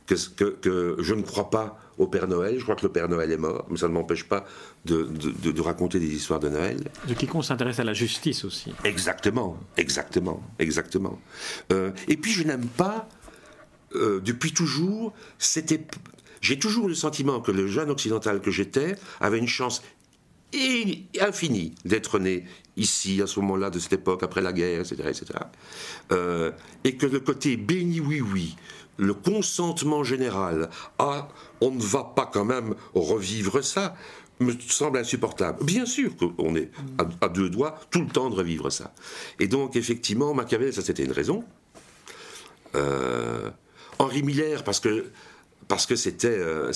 que, 0.08 0.16
que, 0.44 0.96
je 1.00 1.14
ne 1.14 1.22
crois 1.22 1.50
pas 1.50 1.80
au 1.98 2.08
Père 2.08 2.28
Noël, 2.28 2.58
je 2.58 2.64
crois 2.64 2.76
que 2.76 2.84
le 2.84 2.92
Père 2.92 3.10
Noël 3.10 3.32
est 3.32 3.38
mort, 3.38 3.68
mais 3.70 3.78
ça 3.78 3.88
ne 3.88 3.94
m'empêche 3.94 4.24
pas 4.24 4.46
de, 4.86 5.04
de, 5.04 5.62
raconter 5.62 6.00
des 6.00 6.14
histoires 6.14 6.40
de 6.40 6.50
Noël. 6.50 6.90
De 7.08 7.14
quiconque 7.14 7.46
s'intéresse 7.46 7.80
à 7.80 7.84
la 7.84 7.94
justice 7.94 8.44
aussi. 8.46 8.74
Exactement, 8.84 9.58
exactement, 9.78 10.42
exactement. 10.60 11.20
Euh, 11.72 11.92
et 12.08 12.18
puis 12.18 12.32
je 12.32 12.44
n'aime 12.44 12.66
pas, 12.66 13.08
euh, 13.96 14.20
depuis 14.22 14.54
toujours, 14.54 15.14
c'était... 15.38 15.86
J'ai 16.42 16.60
toujours 16.60 16.90
le 16.90 16.96
sentiment 16.96 17.40
que 17.40 17.52
le 17.52 17.68
jeune 17.68 17.90
occidental 17.90 18.42
que 18.42 18.52
j'étais 18.52 18.96
avait 19.22 19.38
une 19.38 19.48
chance 19.48 19.82
et 20.54 21.06
infini 21.20 21.76
d'être 21.86 22.20
né 22.20 22.46
ici, 22.78 23.22
à 23.22 23.28
ce 23.28 23.40
moment-là, 23.42 23.70
de 23.70 23.80
cette 23.80 23.94
époque, 23.94 24.24
après 24.24 24.42
la 24.42 24.54
guerre, 24.54 24.82
etc. 24.82 24.96
etc. 25.08 25.26
Euh, 26.12 26.52
et 26.84 26.96
que 26.96 27.06
le 27.06 27.20
côté 27.20 27.58
béni 27.58 28.00
oui-oui, 28.00 28.56
le 28.98 29.14
consentement 29.14 30.04
général, 30.04 30.70
ah, 31.00 31.30
on 31.62 31.72
ne 31.72 31.82
va 31.82 32.04
pas 32.16 32.30
quand 32.32 32.46
même 32.46 32.76
revivre 32.94 33.64
ça, 33.64 33.96
me 34.40 34.54
semble 34.68 34.98
insupportable. 34.98 35.64
Bien 35.64 35.86
sûr 35.86 36.12
qu'on 36.18 36.56
est 36.56 36.72
à, 37.22 37.30
deux 37.30 37.50
doigts 37.50 37.80
tout 37.92 38.02
le 38.02 38.08
temps 38.08 38.30
de 38.30 38.36
revivre 38.36 38.72
ça. 38.72 38.94
Et 39.40 39.48
donc, 39.48 39.76
effectivement, 39.76 40.34
Machiavel, 40.34 40.74
ça 40.74 40.82
c'était 40.82 41.04
une 41.06 41.12
raison. 41.12 41.44
Euh, 42.76 43.50
Henri 44.00 44.24
Miller, 44.24 44.64
parce 44.64 44.80
que 44.80 45.06
parce 45.68 45.86
que 45.86 45.96
c'était 45.96 46.28
euh, 46.28 46.72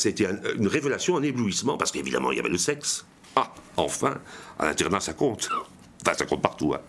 une 0.57 0.67
révélation, 0.67 1.17
un 1.17 1.23
éblouissement, 1.23 1.77
parce 1.77 1.91
qu'évidemment, 1.91 2.31
il 2.31 2.37
y 2.37 2.39
avait 2.39 2.49
le 2.49 2.57
sexe. 2.57 3.05
Ah, 3.35 3.53
enfin, 3.75 4.17
à 4.59 4.65
l'internat, 4.65 4.99
ça 4.99 5.13
compte. 5.13 5.49
Enfin, 6.01 6.17
ça 6.17 6.25
compte 6.25 6.41
partout. 6.41 6.73
Hein. 6.73 6.81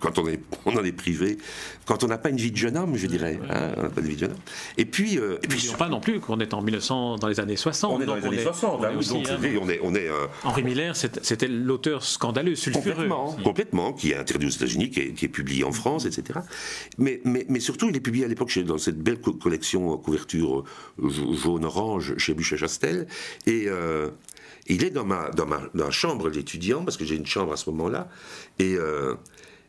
quand 0.00 0.18
on, 0.18 0.28
est, 0.28 0.40
on 0.64 0.76
en 0.76 0.84
est 0.84 0.92
privé, 0.92 1.38
quand 1.86 2.04
on 2.04 2.08
n'a 2.08 2.18
pas 2.18 2.30
une 2.30 2.36
vie 2.36 2.50
de 2.50 2.56
jeune 2.56 2.76
homme, 2.76 2.96
je 2.96 3.06
dirais. 3.06 3.38
Hein, 3.50 3.72
on 3.76 3.82
n'a 3.82 3.88
pas 3.88 4.00
de 4.00 4.06
vie 4.06 4.14
de 4.14 4.20
jeune 4.20 4.32
homme. 4.32 4.40
Et 4.76 4.84
puis. 4.84 5.18
Euh, 5.18 5.38
et 5.42 5.48
puis 5.48 5.70
pas 5.78 5.88
non 5.88 6.00
plus 6.00 6.20
qu'on 6.20 6.40
est 6.40 6.54
en 6.54 6.62
1900, 6.62 7.16
dans 7.16 7.28
les 7.28 7.40
années 7.40 7.56
60. 7.56 7.92
On 7.92 8.02
est 8.02 8.06
dans 8.06 8.14
les 8.16 8.26
années 8.26 8.42
60. 8.42 8.84
Hein, 8.84 8.90
on 8.94 9.68
est, 9.68 9.80
on 9.82 9.94
est, 9.94 10.08
euh, 10.08 10.26
Henri 10.44 10.62
Miller, 10.62 10.96
c'était 10.96 11.48
l'auteur 11.48 12.04
scandaleux, 12.04 12.54
sulfureux. 12.54 12.92
Complètement, 12.92 13.36
complètement, 13.44 13.92
qui 13.92 14.12
est 14.12 14.16
interdit 14.16 14.46
aux 14.46 14.50
États-Unis, 14.50 14.90
qui, 14.90 15.24
est 15.24 15.28
publié 15.28 15.64
en 15.64 15.72
France, 15.72 16.06
etc. 16.06 16.40
Mais, 16.98 17.20
mais, 17.24 17.44
mais 17.48 17.60
surtout, 17.60 17.88
il 17.88 17.96
est 17.96 18.00
publié 18.00 18.24
à 18.24 18.28
l'époque 18.28 18.56
dans 18.60 18.78
cette 18.78 18.98
belle 18.98 19.20
collection 19.20 19.96
couverture 19.98 20.64
euh, 21.02 21.08
jaune-orange 21.10 22.16
chez 22.18 22.34
Buchet-Chastel. 22.34 23.06
Et. 23.46 23.68
Il 24.66 24.84
est 24.84 24.90
dans 24.90 25.04
ma, 25.04 25.30
dans 25.30 25.46
ma, 25.46 25.60
dans 25.74 25.90
chambre 25.90 26.30
d'étudiant, 26.30 26.84
parce 26.84 26.96
que 26.96 27.04
j'ai 27.04 27.16
une 27.16 27.26
chambre 27.26 27.52
à 27.52 27.56
ce 27.56 27.70
moment-là, 27.70 28.08
et, 28.58 28.74
euh, 28.76 29.14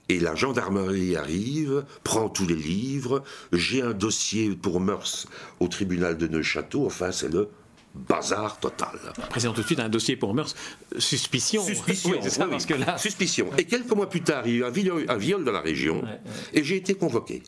et 0.10 0.20
la 0.20 0.36
gendarmerie 0.36 1.16
arrive, 1.16 1.86
prend 2.04 2.30
tous 2.30 2.48
les 2.48 2.56
livres, 2.56 3.24
j'ai 3.52 3.82
un 3.82 3.94
dossier 3.94 4.56
pour 4.56 4.80
mœurs 4.80 5.28
au 5.60 5.68
tribunal 5.68 6.18
de 6.18 6.28
Neuchâteau, 6.28 6.86
enfin 6.86 7.12
c'est 7.12 7.32
le 7.32 7.50
bazar 7.94 8.60
total. 8.60 9.00
Présente 9.30 9.56
tout 9.56 9.62
de 9.62 9.66
suite 9.66 9.80
un 9.80 9.90
dossier 9.90 10.16
pour 10.16 10.34
mœurs, 10.34 10.56
suspicion. 11.00 11.64
Suspicion, 11.64 12.12
oui, 12.12 12.30
ça, 12.30 12.46
Parce 12.46 12.66
que 12.66 12.76
là... 12.76 12.98
Suspicion. 12.98 13.50
Et 13.58 13.66
quelques 13.66 13.92
mois 13.92 14.10
plus 14.10 14.22
tard, 14.22 14.44
il 14.46 14.54
y 14.54 14.56
a 14.56 14.60
eu 14.60 14.64
un 14.66 14.70
viol, 14.70 15.06
un 15.08 15.18
viol 15.18 15.44
dans 15.44 15.52
la 15.52 15.62
région, 15.62 16.04
et 16.54 16.64
j'ai 16.64 16.78
été 16.78 16.94
convoqué. 16.94 17.44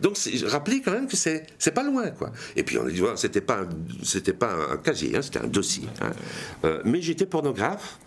Donc, 0.00 0.16
rappelez 0.44 0.80
quand 0.80 0.92
même 0.92 1.08
que 1.08 1.16
c'est, 1.16 1.46
c'est 1.58 1.72
pas 1.72 1.82
loin, 1.82 2.10
quoi. 2.10 2.32
Et 2.56 2.62
puis, 2.62 2.78
on 2.78 2.84
dit, 2.84 3.02
c'était 3.16 3.40
pas, 3.40 3.66
c'était 4.02 4.32
pas 4.32 4.52
un 4.72 4.76
casier, 4.76 5.16
hein, 5.16 5.22
c'était 5.22 5.40
un 5.40 5.46
dossier. 5.46 5.88
Hein. 6.00 6.12
Euh, 6.64 6.82
mais 6.84 7.00
j'étais 7.02 7.26
pornographe 7.26 7.98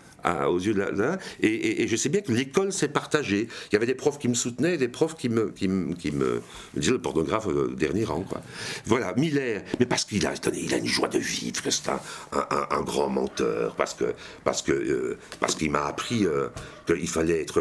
aux 0.48 0.58
yeux 0.58 0.74
de 0.74 0.80
la. 0.80 1.18
et, 1.40 1.86
je 1.88 1.96
sais 1.96 2.08
bien 2.08 2.20
que 2.20 2.32
l'école 2.32 2.72
s'est 2.72 2.88
partagée. 2.88 3.48
Il 3.70 3.74
y 3.74 3.76
avait 3.76 3.86
des 3.86 3.94
profs 3.94 4.18
qui 4.18 4.28
me 4.28 4.34
soutenaient 4.34 4.74
et 4.74 4.78
des 4.78 4.88
profs 4.88 5.16
qui 5.16 5.28
me, 5.28 5.50
qui 5.50 5.68
me, 5.68 5.94
qui 5.94 6.10
me, 6.10 6.42
disaient 6.74 6.92
le 6.92 7.00
pornographe 7.00 7.46
euh, 7.48 7.74
dernier 7.76 8.04
rang. 8.04 8.20
Quoi. 8.20 8.40
Voilà, 8.84 9.12
Miller, 9.16 9.62
mais 9.78 9.86
parce 9.86 10.04
qu'il 10.04 10.26
a, 10.26 10.32
il 10.52 10.74
a 10.74 10.78
une 10.78 10.86
joie 10.86 11.08
de 11.08 11.18
vivre, 11.18 11.62
que 11.62 11.70
c'est 11.70 11.88
un, 11.88 12.00
un, 12.70 12.82
grand 12.82 13.08
menteur, 13.08 13.74
parce 13.76 13.94
que 13.94 14.14
parce 14.44 14.62
que 14.62 14.72
euh, 14.72 15.18
parce 15.38 15.54
qu'il 15.54 15.70
m'a 15.70 15.86
appris 15.86 16.24
euh, 16.24 16.48
qu'il 16.86 17.08
fallait 17.08 17.42
être, 17.42 17.60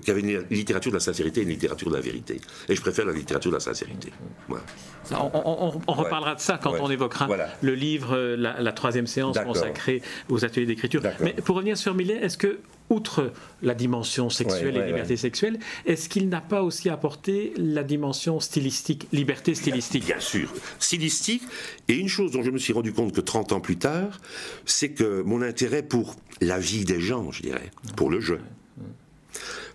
qu'il 0.00 0.08
y 0.08 0.10
avait 0.10 0.20
une 0.20 0.44
littérature 0.50 0.90
de 0.90 0.96
la 0.96 1.00
sincérité 1.00 1.40
et 1.40 1.42
une 1.44 1.50
littérature 1.50 1.88
de 1.88 1.96
la 1.96 2.02
vérité. 2.02 2.40
Et 2.68 2.74
je 2.74 2.80
préfère 2.80 3.06
la 3.06 3.12
littérature 3.12 3.50
de 3.50 3.56
la 3.56 3.60
sincérité. 3.60 4.12
Voilà. 4.48 4.64
On, 5.10 5.70
reparlera 5.70 6.34
de 6.34 6.40
ça 6.40 6.58
quand 6.62 6.74
on 6.80 6.90
évoquera 6.90 7.28
le 7.62 7.74
livre, 7.74 8.16
la, 8.36 8.72
troisième 8.72 9.06
séance 9.06 9.38
consacrée 9.38 10.02
aux 10.28 10.44
ateliers 10.44 10.66
d'écriture. 10.66 11.00
Mais 11.20 11.32
pour 11.32 11.56
revenir 11.56 11.78
sur 11.78 11.87
Millet, 11.94 12.16
est-ce 12.16 12.38
que, 12.38 12.60
outre 12.90 13.32
la 13.62 13.74
dimension 13.74 14.30
sexuelle 14.30 14.76
et 14.76 14.86
liberté 14.86 15.16
sexuelle, 15.16 15.58
est-ce 15.84 16.08
qu'il 16.08 16.28
n'a 16.28 16.40
pas 16.40 16.62
aussi 16.62 16.88
apporté 16.88 17.52
la 17.56 17.82
dimension 17.82 18.40
stylistique, 18.40 19.06
liberté 19.12 19.54
stylistique? 19.54 20.06
Bien 20.06 20.20
sûr, 20.20 20.52
stylistique. 20.78 21.42
Et 21.88 21.94
une 21.94 22.08
chose 22.08 22.32
dont 22.32 22.42
je 22.42 22.50
me 22.50 22.58
suis 22.58 22.72
rendu 22.72 22.92
compte 22.92 23.12
que 23.12 23.20
30 23.20 23.52
ans 23.52 23.60
plus 23.60 23.76
tard, 23.76 24.20
c'est 24.64 24.90
que 24.90 25.22
mon 25.22 25.42
intérêt 25.42 25.82
pour 25.82 26.16
la 26.40 26.58
vie 26.58 26.84
des 26.84 27.00
gens, 27.00 27.30
je 27.30 27.42
dirais, 27.42 27.70
pour 27.96 28.10
le 28.10 28.20
jeu, 28.20 28.40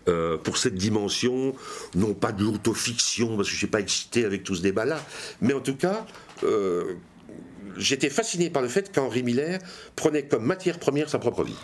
euh, 0.09 0.37
pour 0.37 0.57
cette 0.57 0.75
dimension, 0.75 1.55
non 1.95 2.13
pas 2.13 2.31
de 2.31 2.43
l'autofiction, 2.43 3.37
parce 3.37 3.47
que 3.47 3.51
je 3.51 3.55
ne 3.55 3.59
suis 3.59 3.67
pas 3.67 3.79
excité 3.79 4.25
avec 4.25 4.43
tout 4.43 4.55
ce 4.55 4.61
débat-là, 4.61 5.01
mais 5.39 5.53
en 5.53 5.61
tout 5.61 5.75
cas, 5.75 6.05
euh, 6.43 6.95
j'étais 7.77 8.09
fasciné 8.09 8.49
par 8.49 8.61
le 8.61 8.67
fait 8.67 8.91
qu'Henri 8.91 9.23
Miller 9.23 9.59
prenait 9.95 10.23
comme 10.23 10.43
matière 10.43 10.79
première 10.79 11.09
sa 11.09 11.19
propre 11.19 11.43
vie. 11.43 11.55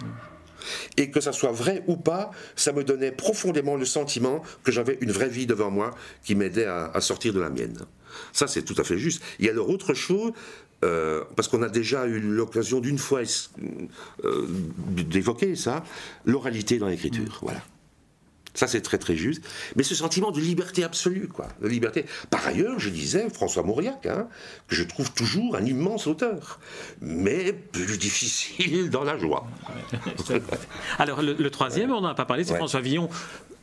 Et 0.97 1.09
que 1.09 1.21
ça 1.21 1.31
soit 1.31 1.51
vrai 1.51 1.83
ou 1.87 1.97
pas, 1.97 2.31
ça 2.55 2.71
me 2.71 2.83
donnait 2.83 3.11
profondément 3.11 3.75
le 3.75 3.85
sentiment 3.85 4.43
que 4.63 4.71
j'avais 4.71 4.97
une 5.01 5.11
vraie 5.11 5.29
vie 5.29 5.45
devant 5.45 5.71
moi 5.71 5.91
qui 6.23 6.35
m'aidait 6.35 6.65
à, 6.65 6.99
sortir 7.01 7.33
de 7.33 7.39
la 7.39 7.49
mienne. 7.49 7.77
Ça, 8.33 8.47
c'est 8.47 8.63
tout 8.63 8.75
à 8.77 8.83
fait 8.83 8.97
juste. 8.97 9.21
Il 9.39 9.45
y 9.45 9.49
a 9.49 9.51
alors 9.51 9.69
autre 9.69 9.93
chose, 9.93 10.31
euh, 10.83 11.23
parce 11.35 11.47
qu'on 11.47 11.61
a 11.61 11.69
déjà 11.69 12.05
eu 12.05 12.19
l'occasion 12.19 12.79
d'une 12.79 12.97
fois 12.97 13.21
d'évoquer 14.87 15.55
ça, 15.55 15.83
l'oralité 16.25 16.77
dans 16.77 16.87
l'écriture. 16.87 17.39
Voilà. 17.41 17.61
Ça, 18.53 18.67
c'est 18.67 18.81
très 18.81 18.97
très 18.97 19.15
juste. 19.15 19.43
Mais 19.75 19.83
ce 19.83 19.95
sentiment 19.95 20.31
de 20.31 20.39
liberté 20.39 20.83
absolue, 20.83 21.27
quoi. 21.27 21.47
De 21.61 21.67
liberté. 21.67 22.05
Par 22.29 22.45
ailleurs, 22.47 22.79
je 22.79 22.89
disais, 22.89 23.29
François 23.29 23.63
Mauriac, 23.63 24.05
hein, 24.05 24.27
que 24.67 24.75
je 24.75 24.83
trouve 24.83 25.11
toujours 25.11 25.55
un 25.55 25.65
immense 25.65 26.07
auteur, 26.07 26.59
mais 27.01 27.53
plus 27.53 27.97
difficile 27.97 28.89
dans 28.89 29.03
la 29.03 29.17
joie. 29.17 29.47
Alors, 30.99 31.21
le, 31.21 31.49
troisième, 31.49 31.91
on 31.91 32.01
n'en 32.01 32.09
a 32.09 32.15
pas 32.15 32.25
parlé, 32.25 32.43
c'est 32.43 32.55
François 32.55 32.81
Villon. 32.81 33.09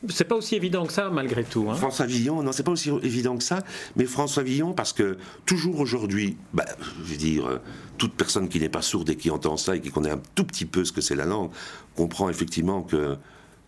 C'est 0.09 0.25
pas 0.25 0.35
aussi 0.35 0.55
évident 0.55 0.85
que 0.85 0.93
ça, 0.93 1.09
malgré 1.09 1.43
tout. 1.43 1.67
Hein. 1.69 1.75
François 1.75 2.05
Villon, 2.05 2.43
non, 2.43 2.51
c'est 2.51 2.63
pas 2.63 2.71
aussi 2.71 2.91
évident 3.01 3.35
que 3.35 3.43
ça, 3.43 3.63
mais 3.95 4.05
François 4.05 4.43
Villon, 4.43 4.73
parce 4.73 4.93
que 4.93 5.17
toujours 5.45 5.79
aujourd'hui, 5.79 6.37
bah, 6.53 6.65
je 7.03 7.11
veux 7.11 7.17
dire, 7.17 7.59
toute 7.97 8.13
personne 8.13 8.47
qui 8.47 8.59
n'est 8.59 8.69
pas 8.69 8.83
sourde 8.83 9.09
et 9.09 9.15
qui 9.15 9.31
entend 9.31 9.57
ça 9.57 9.75
et 9.75 9.81
qui 9.81 9.89
connaît 9.89 10.11
un 10.11 10.21
tout 10.35 10.43
petit 10.43 10.65
peu 10.65 10.85
ce 10.85 10.91
que 10.91 11.01
c'est 11.01 11.15
la 11.15 11.25
langue, 11.25 11.49
comprend 11.95 12.29
effectivement 12.29 12.83
que 12.83 13.17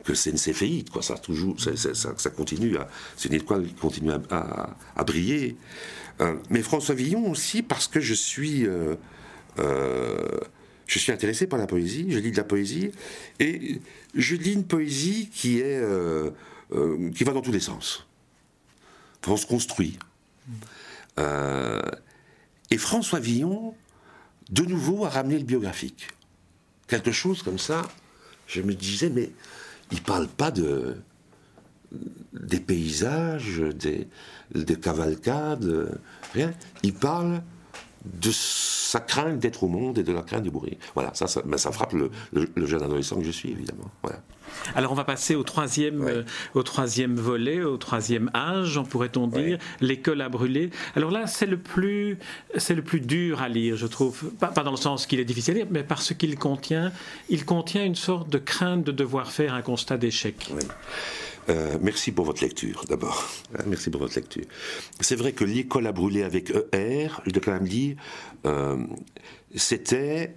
que 0.03 0.13
c'est 0.13 0.29
une 0.29 0.37
céphéite, 0.37 0.89
quoi. 0.89 1.01
Ça 1.01 1.15
toujours, 1.17 1.55
ça, 1.59 2.29
continue 2.29 2.77
à, 2.77 2.87
c'est 3.15 3.29
une 3.29 3.35
étoile 3.35 3.65
qui 3.65 3.73
continue 3.73 4.11
à, 4.11 5.03
briller. 5.05 5.57
Euh, 6.21 6.35
mais 6.49 6.61
François 6.61 6.95
Villon 6.95 7.29
aussi 7.31 7.61
parce 7.61 7.87
que 7.87 7.99
je 7.99 8.13
suis, 8.13 8.65
euh, 8.65 8.95
euh, 9.59 10.39
je 10.87 10.99
suis 10.99 11.11
intéressé 11.11 11.47
par 11.47 11.59
la 11.59 11.67
poésie. 11.67 12.07
Je 12.09 12.19
lis 12.19 12.31
de 12.31 12.37
la 12.37 12.43
poésie 12.43 12.91
et 13.39 13.79
je 14.15 14.35
lis 14.35 14.53
une 14.53 14.65
poésie 14.65 15.29
qui 15.33 15.59
est, 15.59 15.81
qui 17.13 17.23
va 17.23 17.33
dans 17.33 17.41
tous 17.41 17.51
les 17.51 17.59
sens. 17.59 18.07
on 19.27 19.37
se 19.37 19.45
construit. 19.45 19.99
et 21.17 22.77
François 22.77 23.19
Villon, 23.19 23.75
de 24.49 24.63
nouveau, 24.63 25.05
a 25.05 25.09
ramené 25.09 25.37
le 25.37 25.45
biographique. 25.45 26.07
Quelque 26.87 27.11
chose 27.11 27.43
comme 27.43 27.59
ça. 27.59 27.87
Je 28.47 28.63
me 28.63 28.73
disais, 28.73 29.11
mais 29.11 29.29
il 29.91 30.01
parle 30.01 30.27
pas 30.27 30.51
de 30.51 30.97
des 32.33 32.59
paysages, 32.59 33.59
des, 33.59 34.07
des 34.53 34.79
cavalcades, 34.79 35.99
rien. 36.33 36.53
Il 36.83 36.93
parle 36.93 37.41
de 38.05 38.31
sa 38.31 38.99
crainte 38.99 39.39
d'être 39.39 39.63
au 39.63 39.67
monde 39.67 39.97
et 39.97 40.03
de 40.03 40.11
la 40.11 40.21
crainte 40.21 40.43
de 40.43 40.49
mourir. 40.49 40.77
Voilà, 40.93 41.13
ça, 41.13 41.27
ça, 41.27 41.41
ben, 41.43 41.57
ça 41.57 41.71
frappe 41.71 41.93
le, 41.93 42.11
jeune 42.65 42.83
adolescent 42.83 43.17
que 43.17 43.25
je 43.25 43.31
suis, 43.31 43.51
évidemment. 43.51 43.89
Alors 44.75 44.91
on 44.91 44.95
va 44.95 45.03
passer 45.03 45.35
au 45.35 45.43
troisième, 45.43 46.03
euh, 46.03 46.23
au 46.53 46.63
troisième 46.63 47.15
volet, 47.15 47.61
au 47.61 47.77
troisième 47.77 48.29
âge, 48.33 48.79
pourrait-on 48.89 49.27
dire, 49.27 49.57
l'école 49.81 50.21
a 50.21 50.29
brûlé. 50.29 50.69
Alors 50.95 51.11
là, 51.11 51.27
c'est 51.27 51.45
le 51.45 51.57
plus, 51.57 52.17
c'est 52.57 52.75
le 52.75 52.81
plus 52.81 53.01
dur 53.01 53.41
à 53.41 53.49
lire, 53.49 53.75
je 53.75 53.87
trouve. 53.87 54.31
Pas, 54.39 54.47
pas 54.47 54.63
dans 54.63 54.71
le 54.71 54.77
sens 54.77 55.05
qu'il 55.05 55.19
est 55.19 55.25
difficile 55.25 55.55
à 55.55 55.57
lire, 55.57 55.67
mais 55.69 55.83
parce 55.83 56.13
qu'il 56.13 56.37
contient, 56.37 56.91
il 57.29 57.45
contient 57.45 57.83
une 57.83 57.95
sorte 57.95 58.29
de 58.29 58.37
crainte 58.37 58.83
de 58.83 58.91
devoir 58.91 59.31
faire 59.31 59.53
un 59.53 59.61
constat 59.61 59.97
d'échec. 59.97 60.49
Euh, 61.49 61.77
merci 61.81 62.11
pour 62.11 62.25
votre 62.25 62.43
lecture, 62.43 62.85
d'abord. 62.87 63.27
Hein, 63.57 63.63
merci 63.65 63.89
pour 63.89 64.01
votre 64.01 64.15
lecture. 64.15 64.45
C'est 64.99 65.15
vrai 65.15 65.31
que 65.31 65.43
l'école 65.43 65.87
a 65.87 65.91
brûlé 65.91 66.23
avec 66.23 66.51
ER, 66.73 67.07
je 67.25 67.31
dois 67.31 67.41
quand 67.43 67.53
même 67.53 67.67
dire, 67.67 67.95
euh, 68.45 68.77
c'était 69.55 70.35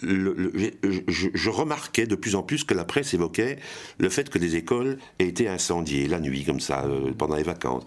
je, 0.00 1.50
remarquais 1.50 2.06
de 2.06 2.14
plus 2.14 2.34
en 2.34 2.42
plus 2.42 2.64
que 2.64 2.74
la 2.74 2.84
presse 2.84 3.14
évoquait 3.14 3.58
le 3.98 4.08
fait 4.08 4.28
que 4.28 4.38
les 4.38 4.56
écoles 4.56 4.98
aient 5.18 5.28
été 5.28 5.48
incendiées 5.48 6.08
la 6.08 6.20
nuit, 6.20 6.44
comme 6.44 6.60
ça, 6.60 6.84
euh, 6.84 7.12
pendant 7.12 7.36
les 7.36 7.42
vacances. 7.42 7.84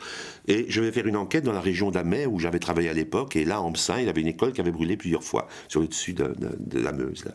Et 0.48 0.66
je 0.70 0.82
vais 0.82 0.92
faire 0.92 1.08
une 1.08 1.18
enquête 1.18 1.44
dans 1.44 1.52
la 1.52 1.62
région 1.62 1.92
d'Amay, 1.92 2.26
où 2.26 2.40
j'avais 2.40 2.60
travaillé 2.60 2.90
à 2.90 2.94
l'époque, 2.94 3.36
et 3.36 3.46
là, 3.46 3.62
en 3.62 3.72
Bessin, 3.72 4.00
il 4.00 4.06
y 4.06 4.10
avait 4.10 4.22
une 4.22 4.28
école 4.28 4.54
qui 4.54 4.62
avait 4.62 4.72
brûlé 4.72 4.98
plusieurs 4.98 5.24
fois, 5.24 5.48
sur 5.68 5.82
le 5.82 5.88
dessus 5.88 6.14
de, 6.14 6.34
la 6.74 6.92
Meuse. 6.92 7.26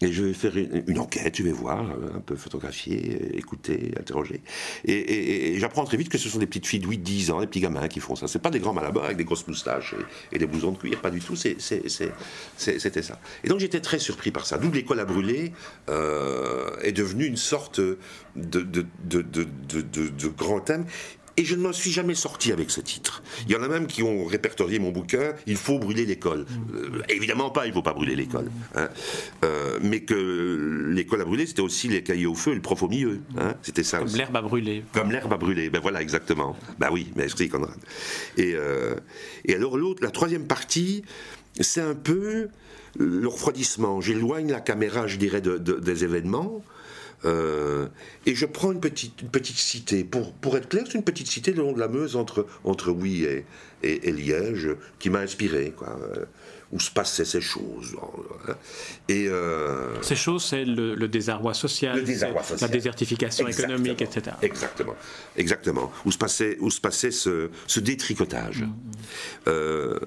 Et 0.00 0.12
je 0.12 0.24
vais 0.24 0.34
faire 0.34 0.56
une, 0.56 0.98
enquête, 0.98 1.36
je 1.36 1.42
vais 1.42 1.52
voir, 1.52 1.90
un 2.14 2.20
peu 2.20 2.36
photographier, 2.36 3.36
écouter, 3.36 3.92
interroger. 3.98 4.42
Et, 4.84 5.56
j'apprends 5.58 5.84
très 5.84 5.96
vite 5.96 6.08
que 6.08 6.18
ce 6.18 6.28
sont 6.28 6.38
des 6.38 6.46
petites 6.46 6.66
filles 6.66 6.80
de 6.80 6.86
8-10 6.86 7.32
ans, 7.32 7.40
des 7.40 7.46
petits 7.46 7.60
gamins 7.60 7.88
qui 7.88 8.00
font 8.00 8.14
ça. 8.14 8.28
C'est 8.28 8.38
pas 8.40 8.50
des 8.50 8.60
grands 8.60 8.74
malabars 8.74 9.04
avec 9.04 9.16
des 9.16 9.24
grosses 9.24 9.46
moustaches 9.46 9.94
et, 10.32 10.38
des 10.38 10.46
blousons 10.46 10.72
de 10.72 10.78
cuir, 10.78 11.00
pas 11.00 11.10
du 11.10 11.20
tout, 11.20 11.34
c'était 11.36 13.02
ça. 13.02 13.20
Et 13.42 13.48
donc 13.48 13.60
j'étais 13.60 13.80
très 13.86 14.00
surpris 14.00 14.32
par 14.32 14.46
ça. 14.46 14.58
D'où 14.58 14.72
l'école 14.72 14.98
à 14.98 15.04
brûler 15.04 15.52
euh, 15.88 16.70
est 16.82 16.90
devenue 16.90 17.24
une 17.24 17.36
sorte 17.36 17.78
de, 17.78 17.96
de, 18.34 18.84
de, 19.04 20.28
grand 20.36 20.58
thème. 20.58 20.86
Et 21.36 21.44
je 21.44 21.54
ne 21.54 21.60
m'en 21.60 21.72
suis 21.72 21.92
jamais 21.92 22.16
sorti 22.16 22.50
avec 22.50 22.70
ce 22.70 22.80
titre. 22.80 23.22
Il 23.46 23.52
y 23.52 23.56
en 23.56 23.62
a 23.62 23.68
même 23.68 23.86
qui 23.86 24.02
ont 24.02 24.24
répertorié 24.24 24.80
mon 24.80 24.90
bouquin 24.90 25.34
Il 25.46 25.56
faut 25.56 25.78
brûler 25.78 26.04
l'école. 26.04 26.46
Euh, 26.74 27.02
évidemment 27.10 27.50
pas, 27.50 27.66
il 27.66 27.68
ne 27.68 27.74
faut 27.74 27.82
pas 27.82 27.92
brûler 27.92 28.16
l'école. 28.16 28.50
Hein. 28.74 28.88
Euh, 29.44 29.78
mais 29.82 30.00
que 30.00 30.88
l'école 30.88 31.20
a 31.20 31.24
brûlé, 31.24 31.46
c'était 31.46 31.60
aussi 31.60 31.86
les 31.86 32.02
cahiers 32.02 32.26
au 32.26 32.34
feu 32.34 32.52
et 32.52 32.54
le 32.56 32.62
prof 32.62 32.82
au 32.82 32.88
milieu. 32.88 33.20
Hein. 33.38 33.54
C'était 33.62 33.84
ça. 33.84 33.98
Comme 33.98 34.16
l'herbe 34.16 34.34
a 34.34 34.42
brûlé. 34.42 34.82
Comme 34.92 35.12
l'herbe 35.12 35.32
a 35.32 35.36
brûlé. 35.36 35.70
Ben 35.70 35.80
voilà, 35.80 36.02
exactement. 36.02 36.56
Ben 36.80 36.88
oui, 36.90 37.12
merci 37.14 37.48
Conrad. 37.48 37.76
Et, 38.36 38.56
et 39.44 39.54
alors 39.54 39.76
l'autre, 39.76 40.02
la 40.02 40.10
troisième 40.10 40.48
partie, 40.48 41.04
c'est 41.60 41.80
un 41.80 41.94
peu 41.94 42.48
le 42.98 43.28
refroidissement. 43.28 44.00
J'éloigne 44.00 44.50
la 44.50 44.60
caméra, 44.60 45.06
je 45.06 45.16
dirais, 45.16 45.40
des 45.40 46.04
événements. 46.04 46.62
Euh, 47.24 47.88
et 48.26 48.34
je 48.34 48.46
prends 48.46 48.72
une 48.72 48.80
petite, 48.80 49.28
petite 49.30 49.56
cité. 49.56 50.04
Pour, 50.04 50.32
pour 50.32 50.56
être 50.56 50.68
clair, 50.68 50.84
c'est 50.86 50.98
une 50.98 51.04
petite 51.04 51.28
cité 51.28 51.52
le 51.52 51.62
long 51.62 51.72
de 51.72 51.80
la 51.80 51.88
Meuse 51.88 52.14
entre, 52.14 52.46
entre 52.64 52.90
Oui 52.90 53.24
et, 53.24 53.44
et, 53.82 54.12
Liège 54.12 54.68
qui 54.98 55.10
m'a 55.10 55.20
inspiré, 55.20 55.72
quoi, 55.76 55.98
euh, 56.02 56.24
où 56.72 56.78
se 56.78 56.90
passaient 56.90 57.24
ces 57.24 57.40
choses. 57.40 57.96
Hein. 58.48 58.54
Et, 59.08 59.28
euh, 59.28 60.00
ces 60.02 60.14
choses, 60.14 60.44
c'est 60.44 60.64
le, 60.64 60.94
désarroi 61.08 61.54
social, 61.54 62.04
la 62.60 62.68
désertification 62.68 63.48
économique, 63.48 64.02
etc. 64.02 64.36
Exactement, 64.42 64.94
exactement. 65.36 65.90
Où 66.04 66.12
se 66.12 66.18
passait, 66.18 66.58
où 66.60 66.70
se 66.70 66.80
passait 66.80 67.10
ce, 67.10 67.50
ce 67.66 67.80
détricotage. 67.80 68.62
Mmh, 68.62 69.50
mmh. 69.50 69.98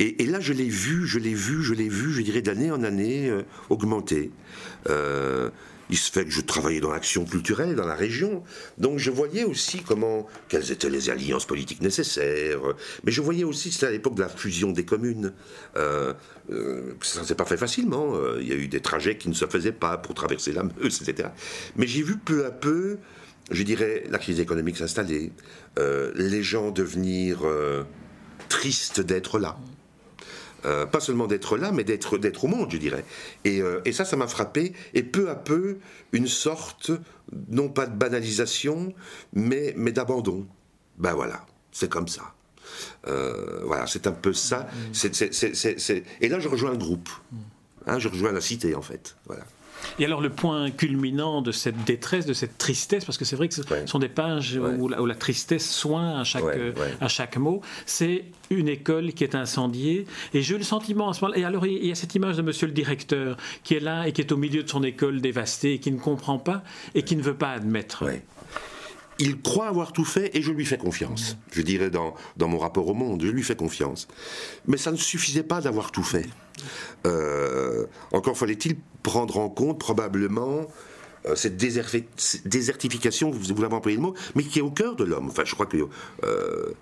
Et, 0.00 0.26
là, 0.26 0.40
je 0.40 0.52
l'ai 0.52 0.68
vu, 0.68 1.06
je 1.06 1.18
l'ai 1.18 1.34
vu, 1.34 1.62
je 1.62 1.72
l'ai 1.72 1.88
vu, 1.88 2.12
je 2.12 2.20
dirais 2.22 2.42
d'année 2.42 2.70
en 2.72 2.82
année 2.82 3.30
euh, 3.30 3.42
augmenter. 3.70 4.32
Euh, 4.88 5.50
il 5.88 5.96
se 5.96 6.10
fait 6.10 6.24
que 6.24 6.30
je 6.30 6.40
travaillais 6.40 6.80
dans 6.80 6.90
l'action 6.90 7.24
culturelle 7.24 7.76
dans 7.76 7.86
la 7.86 7.94
région, 7.94 8.42
donc 8.78 8.98
je 8.98 9.10
voyais 9.10 9.44
aussi 9.44 9.82
comment, 9.82 10.26
quelles 10.48 10.72
étaient 10.72 10.88
les 10.88 11.10
alliances 11.10 11.46
politiques 11.46 11.82
nécessaires, 11.82 12.60
mais 13.04 13.12
je 13.12 13.20
voyais 13.20 13.44
aussi, 13.44 13.70
c'était 13.70 13.86
à 13.86 13.90
l'époque 13.90 14.14
de 14.14 14.22
la 14.22 14.30
fusion 14.30 14.72
des 14.72 14.86
communes, 14.86 15.34
euh, 15.76 16.14
ça 17.02 17.20
ne 17.20 17.26
s'est 17.26 17.34
pas 17.34 17.44
fait 17.44 17.58
facilement, 17.58 18.14
il 18.40 18.48
y 18.48 18.52
a 18.52 18.56
eu 18.56 18.66
des 18.66 18.80
trajets 18.80 19.18
qui 19.18 19.28
ne 19.28 19.34
se 19.34 19.46
faisaient 19.46 19.72
pas 19.72 19.98
pour 19.98 20.14
traverser 20.14 20.52
la 20.52 20.62
Meuse, 20.64 21.02
etc. 21.02 21.28
Mais 21.76 21.86
j'ai 21.86 22.02
vu 22.02 22.16
peu 22.16 22.46
à 22.46 22.50
peu, 22.50 22.96
je 23.50 23.62
dirais, 23.62 24.04
la 24.10 24.18
crise 24.18 24.40
économique 24.40 24.78
s'installer, 24.78 25.32
les 25.76 26.42
gens 26.42 26.70
devenir 26.70 27.40
tristes 28.48 29.02
d'être 29.02 29.38
là. 29.38 29.58
Euh, 30.66 30.86
pas 30.86 31.00
seulement 31.00 31.26
d'être 31.26 31.56
là, 31.58 31.72
mais 31.72 31.84
d'être 31.84 32.16
d'être 32.18 32.44
au 32.44 32.48
monde, 32.48 32.70
je 32.70 32.78
dirais. 32.78 33.04
Et, 33.44 33.60
euh, 33.60 33.80
et 33.84 33.92
ça, 33.92 34.04
ça 34.04 34.16
m'a 34.16 34.26
frappé. 34.26 34.72
Et 34.94 35.02
peu 35.02 35.28
à 35.28 35.34
peu, 35.34 35.78
une 36.12 36.26
sorte, 36.26 36.90
non 37.50 37.68
pas 37.68 37.86
de 37.86 37.94
banalisation, 37.96 38.94
mais, 39.34 39.74
mais 39.76 39.92
d'abandon. 39.92 40.46
Ben 40.96 41.12
voilà, 41.12 41.44
c'est 41.72 41.90
comme 41.90 42.08
ça. 42.08 42.34
Euh, 43.06 43.60
voilà, 43.64 43.86
c'est 43.86 44.06
un 44.06 44.12
peu 44.12 44.32
ça. 44.32 44.66
C'est- 44.92 45.14
c'est- 45.14 45.34
c'est- 45.34 45.54
c'est- 45.54 45.78
c'est- 45.78 46.02
Et 46.20 46.28
là, 46.28 46.38
je 46.40 46.48
rejoins 46.48 46.70
le 46.70 46.78
groupe. 46.78 47.08
Hein, 47.86 47.98
je 47.98 48.08
rejoins 48.08 48.32
la 48.32 48.40
cité, 48.40 48.74
en 48.74 48.80
fait. 48.82 49.16
Voilà. 49.26 49.44
Et 49.98 50.04
alors 50.04 50.20
le 50.20 50.30
point 50.30 50.70
culminant 50.70 51.42
de 51.42 51.52
cette 51.52 51.84
détresse, 51.84 52.26
de 52.26 52.32
cette 52.34 52.58
tristesse, 52.58 53.04
parce 53.04 53.18
que 53.18 53.24
c'est 53.24 53.36
vrai 53.36 53.48
que 53.48 53.54
ce 53.54 53.62
Ouais. 53.70 53.86
sont 53.86 53.98
des 53.98 54.08
pages 54.08 54.56
Ouais. 54.56 54.70
où, 54.78 54.88
la, 54.88 55.00
où 55.02 55.06
la 55.06 55.14
tristesse 55.14 55.68
soint 55.70 56.20
à 56.20 56.24
chaque, 56.24 56.42
euh, 56.44 56.72
ouais. 56.72 56.94
à 57.00 57.08
chaque 57.08 57.36
mot, 57.36 57.60
c'est 57.86 58.24
une 58.50 58.68
école 58.68 59.12
qui 59.12 59.24
est 59.24 59.34
incendiée. 59.34 60.06
Et 60.32 60.42
j'ai 60.42 60.54
eu 60.54 60.58
le 60.58 60.64
sentiment 60.64 61.08
à 61.08 61.14
ce 61.14 61.22
moment-là, 61.24 61.40
et 61.40 61.44
alors 61.44 61.66
il 61.66 61.86
y 61.86 61.90
a 61.90 61.94
cette 61.94 62.14
image 62.14 62.36
de 62.36 62.42
monsieur 62.42 62.66
le 62.66 62.72
directeur 62.72 63.36
qui 63.62 63.74
est 63.74 63.80
là 63.80 64.06
et 64.06 64.12
qui 64.12 64.20
est 64.20 64.32
au 64.32 64.36
milieu 64.36 64.62
de 64.62 64.68
son 64.68 64.82
école 64.82 65.20
dévastée 65.20 65.74
et 65.74 65.78
qui 65.78 65.90
ne 65.92 65.98
comprend 65.98 66.38
pas 66.38 66.62
et 66.94 67.02
qui 67.02 67.16
ne 67.16 67.22
veut 67.22 67.34
pas 67.34 67.50
admettre. 67.52 68.04
Il 69.18 69.40
croit 69.40 69.68
avoir 69.68 69.92
tout 69.92 70.04
fait 70.04 70.36
et 70.36 70.42
je 70.42 70.50
lui 70.50 70.66
fais 70.66 70.78
confiance. 70.78 71.36
Je 71.52 71.62
dirais 71.62 71.90
dans, 71.90 72.14
dans 72.36 72.48
mon 72.48 72.58
rapport 72.58 72.88
au 72.88 72.94
monde, 72.94 73.22
je 73.22 73.28
lui 73.28 73.42
fais 73.44 73.54
confiance. 73.54 74.08
Mais 74.66 74.76
ça 74.76 74.90
ne 74.90 74.96
suffisait 74.96 75.44
pas 75.44 75.60
d'avoir 75.60 75.92
tout 75.92 76.02
fait. 76.02 76.26
Euh, 77.06 77.86
encore 78.12 78.36
fallait-il 78.36 78.76
prendre 79.02 79.38
en 79.38 79.48
compte 79.48 79.78
probablement 79.78 80.66
euh, 81.26 81.36
cette 81.36 81.56
désertification, 81.56 83.30
vous, 83.30 83.54
vous 83.54 83.62
l'avez 83.62 83.74
employé 83.74 83.96
le 83.96 84.02
mot, 84.02 84.14
mais 84.34 84.42
qui 84.42 84.58
est 84.58 84.62
au 84.62 84.70
cœur 84.70 84.96
de 84.96 85.04
l'homme. 85.04 85.28
Enfin, 85.28 85.44
je 85.44 85.54
crois 85.54 85.66
que 85.66 85.76
euh, 86.24 86.72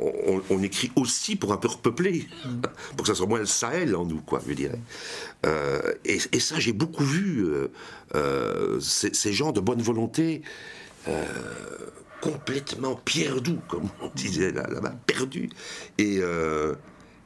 on, 0.00 0.40
on 0.48 0.62
écrit 0.62 0.90
aussi 0.96 1.36
pour 1.36 1.52
un 1.52 1.58
peu 1.58 1.68
repeupler, 1.68 2.26
pour 2.96 3.02
que 3.04 3.08
ça 3.08 3.14
soit 3.14 3.26
moins 3.26 3.40
le 3.40 3.46
Sahel 3.46 3.94
en 3.94 4.06
nous, 4.06 4.20
quoi, 4.22 4.40
je 4.48 4.54
dirais. 4.54 4.80
Euh, 5.46 5.80
et, 6.04 6.18
et 6.32 6.40
ça, 6.40 6.58
j'ai 6.58 6.72
beaucoup 6.72 7.04
vu 7.04 7.46
euh, 8.14 8.80
ces, 8.80 9.12
ces 9.12 9.32
gens 9.32 9.52
de 9.52 9.60
bonne 9.60 9.82
volonté 9.82 10.42
euh, 11.08 11.86
complètement 12.20 12.96
perdus, 12.96 13.58
comme 13.68 13.88
on 14.00 14.08
disait 14.14 14.52
là- 14.52 14.66
là-bas, 14.68 14.94
perdus. 15.06 15.50
Et, 15.98 16.18
euh, 16.20 16.74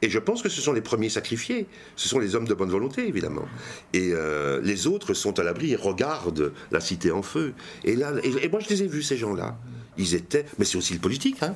et 0.01 0.09
je 0.09 0.19
pense 0.19 0.41
que 0.41 0.49
ce 0.49 0.61
sont 0.61 0.73
les 0.73 0.81
premiers 0.81 1.09
sacrifiés. 1.09 1.67
Ce 1.95 2.09
sont 2.09 2.19
les 2.19 2.35
hommes 2.35 2.47
de 2.47 2.53
bonne 2.53 2.69
volonté, 2.69 3.07
évidemment. 3.07 3.45
Et 3.93 4.11
euh, 4.13 4.61
les 4.61 4.87
autres 4.87 5.13
sont 5.13 5.39
à 5.39 5.43
l'abri 5.43 5.71
et 5.71 5.75
regardent 5.75 6.53
la 6.71 6.79
cité 6.79 7.11
en 7.11 7.21
feu. 7.21 7.53
Et 7.83 7.95
là, 7.95 8.13
et, 8.23 8.45
et 8.45 8.49
moi, 8.49 8.59
je 8.59 8.69
les 8.69 8.83
ai 8.83 8.87
vus, 8.87 9.03
ces 9.03 9.17
gens-là. 9.17 9.57
Ils 9.97 10.13
étaient. 10.15 10.45
Mais 10.59 10.65
c'est 10.65 10.77
aussi 10.77 10.93
le 10.93 10.99
politique, 10.99 11.41
hein. 11.41 11.55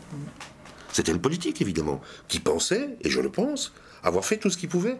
C'était 0.94 1.14
le 1.14 1.20
politique, 1.20 1.62
évidemment, 1.62 2.02
qui 2.28 2.40
pensait, 2.40 2.98
et 3.02 3.10
je 3.10 3.20
le 3.20 3.30
pense, 3.30 3.74
avoir 4.04 4.26
fait 4.26 4.38
tout 4.38 4.50
ce 4.50 4.58
qu'il 4.58 4.70
pouvait. 4.70 4.98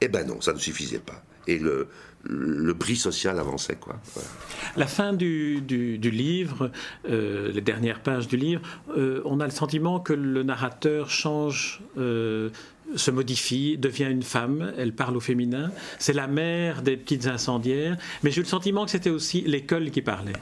Eh 0.00 0.08
ben 0.08 0.26
non, 0.26 0.40
ça 0.40 0.52
ne 0.52 0.58
suffisait 0.58 0.98
pas. 0.98 1.22
Et 1.46 1.58
le, 1.58 1.88
le 2.24 2.72
bris 2.72 2.96
social 2.96 3.38
avançait, 3.38 3.76
quoi. 3.76 3.96
Voilà. 4.14 4.28
La 4.76 4.86
fin 4.86 5.12
du, 5.12 5.60
du- 5.60 5.98
du 5.98 6.10
livre, 6.10 6.70
euh, 7.08 7.50
les 7.52 7.60
dernières 7.60 8.00
pages 8.00 8.28
du 8.28 8.36
livre, 8.36 8.62
euh, 8.96 9.20
on 9.24 9.40
a 9.40 9.44
le 9.44 9.50
sentiment 9.50 9.98
que 10.00 10.12
le 10.12 10.42
narrateur 10.42 11.10
change, 11.10 11.80
euh, 11.98 12.50
se 12.94 13.10
modifie, 13.10 13.76
devient 13.78 14.08
une 14.10 14.22
femme, 14.22 14.72
elle 14.76 14.92
parle 14.94 15.16
au 15.16 15.20
féminin. 15.20 15.70
C'est 15.98 16.12
la 16.12 16.26
mère 16.26 16.82
des 16.82 16.96
petites 16.96 17.26
incendiaires, 17.26 17.96
mais 18.22 18.30
j'ai 18.30 18.40
eu 18.40 18.44
le 18.44 18.48
sentiment 18.48 18.84
que 18.84 18.90
c'était 18.90 19.10
aussi 19.10 19.40
l'école 19.42 19.90
qui 19.90 20.02
parlait. 20.02 20.32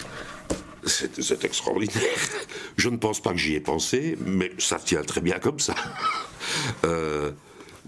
C'est 0.84 1.22
c'est 1.22 1.44
extraordinaire. 1.44 2.02
Je 2.76 2.88
ne 2.88 2.96
pense 2.96 3.20
pas 3.22 3.30
que 3.32 3.38
j'y 3.38 3.54
ai 3.54 3.60
pensé, 3.60 4.16
mais 4.26 4.50
ça 4.58 4.78
tient 4.78 5.02
très 5.02 5.20
bien 5.20 5.38
comme 5.38 5.60
ça. 5.60 5.74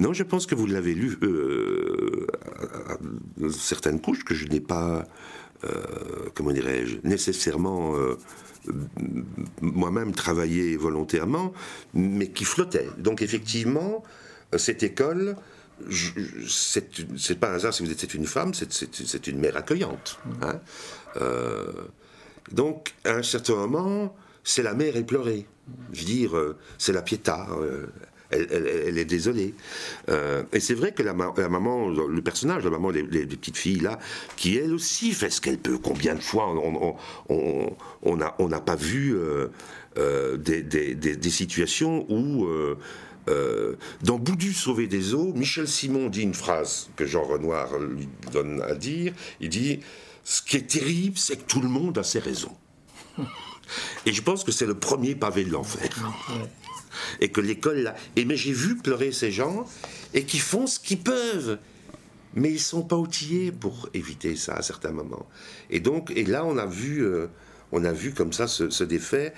Euh, 0.00 0.02
non, 0.02 0.12
je 0.12 0.22
pense 0.22 0.46
que 0.46 0.54
vous 0.54 0.66
l'avez 0.66 0.94
lu 0.94 1.16
euh, 1.22 2.26
à- 2.88 2.92
à 2.94 3.50
certaines 3.50 4.00
couches 4.00 4.24
que 4.24 4.34
je 4.34 4.46
n'ai 4.48 4.60
pas, 4.60 5.06
euh, 5.64 5.68
comment 6.34 6.52
dirais-je, 6.52 6.96
nécessairement 7.04 7.96
euh, 7.96 8.16
moi-même 9.60 10.12
travaillé 10.12 10.76
volontairement, 10.76 11.52
mais 11.94 12.28
qui 12.28 12.44
flottait. 12.44 12.88
Donc 12.98 13.22
effectivement, 13.22 14.02
cette 14.56 14.82
école, 14.82 15.36
c'est 15.90 17.38
pas 17.40 17.50
un 17.50 17.54
hasard 17.54 17.74
si 17.74 17.82
vous 17.84 17.90
êtes 17.90 18.00
c'est 18.00 18.14
une 18.14 18.26
femme, 18.26 18.54
c'est- 18.54 19.26
une 19.26 19.38
mère 19.40 19.56
accueillante. 19.56 20.18
hein. 20.42 20.60
Euh, 21.16 21.64
donc, 22.52 22.94
à 23.04 23.12
un 23.14 23.22
certain 23.22 23.54
moment, 23.54 24.14
c'est 24.44 24.62
la 24.62 24.74
mère 24.74 24.96
éplorée. 24.96 25.46
Je 25.92 26.00
veux 26.00 26.06
dire, 26.06 26.36
euh, 26.36 26.56
c'est 26.78 26.92
la 26.92 27.02
piéta. 27.02 27.48
euh, 27.52 27.86
elle, 28.32 28.98
est 28.98 29.04
désolée. 29.04 29.54
Euh, 30.08 30.42
et 30.52 30.60
c'est 30.60 30.74
vrai 30.74 30.92
que 30.92 31.02
la, 31.02 31.12
ma- 31.12 31.32
la 31.36 31.48
maman, 31.48 31.88
le 31.88 32.22
personnage, 32.22 32.64
la 32.64 32.70
maman 32.70 32.92
des, 32.92 33.02
petites 33.02 33.56
filles 33.56 33.80
là, 33.80 33.98
qui 34.36 34.56
elle 34.56 34.72
aussi 34.72 35.12
fait 35.12 35.30
ce 35.30 35.40
qu'elle 35.40 35.58
peut. 35.58 35.78
Combien 35.78 36.14
de 36.14 36.20
fois 36.20 36.52
on 37.28 38.16
n'a 38.16 38.60
pas 38.60 38.76
vu 38.76 39.14
euh, 39.14 39.48
euh, 39.98 40.36
des, 40.36 41.30
situations 41.30 42.06
où 42.10 42.46
dans 44.02 44.18
Boudu 44.18 44.52
sauver 44.52 44.86
des 44.86 45.14
eaux, 45.14 45.32
Michel 45.34 45.68
Simon 45.68 46.08
dit 46.08 46.22
une 46.22 46.34
phrase 46.34 46.90
que 46.96 47.06
Jean 47.06 47.22
Renoir 47.22 47.78
lui 47.78 48.08
donne 48.32 48.62
à 48.62 48.74
dire. 48.74 49.12
Il 49.40 49.48
dit 49.48 49.80
Ce 50.24 50.42
qui 50.42 50.56
est 50.56 50.68
terrible, 50.68 51.18
c'est 51.18 51.36
que 51.36 51.46
tout 51.46 51.60
le 51.60 51.68
monde 51.68 51.98
a 51.98 52.02
ses 52.02 52.18
raisons. 52.18 52.56
Et 54.06 54.12
je 54.12 54.22
pense 54.22 54.44
que 54.44 54.52
c'est 54.52 54.66
le 54.66 54.74
premier 54.74 55.14
pavé 55.14 55.44
de 55.44 55.50
l'enfer. 55.50 55.88
Et 57.20 57.30
que 57.30 57.40
l'école 57.40 57.78
là. 57.78 57.94
Mais 58.16 58.36
j'ai 58.36 58.52
vu 58.52 58.76
pleurer 58.76 59.12
ces 59.12 59.30
gens 59.30 59.66
et 60.14 60.24
qui 60.24 60.38
font 60.38 60.66
ce 60.66 60.78
qu'ils 60.78 61.00
peuvent. 61.00 61.58
Mais 62.34 62.50
ils 62.50 62.60
sont 62.60 62.82
pas 62.82 62.96
outillés 62.96 63.52
pour 63.52 63.88
éviter 63.92 64.36
ça 64.36 64.54
à 64.54 64.62
certains 64.62 64.92
moments. 64.92 65.26
Et 65.70 65.80
donc, 65.80 66.10
et 66.16 66.24
là, 66.24 66.44
on 66.46 66.56
a 66.56 66.64
vu, 66.64 67.04
euh, 67.04 67.26
on 67.72 67.84
a 67.84 67.92
vu 67.92 68.12
comme 68.12 68.32
ça 68.32 68.46
ce, 68.46 68.84
défait. 68.84 69.34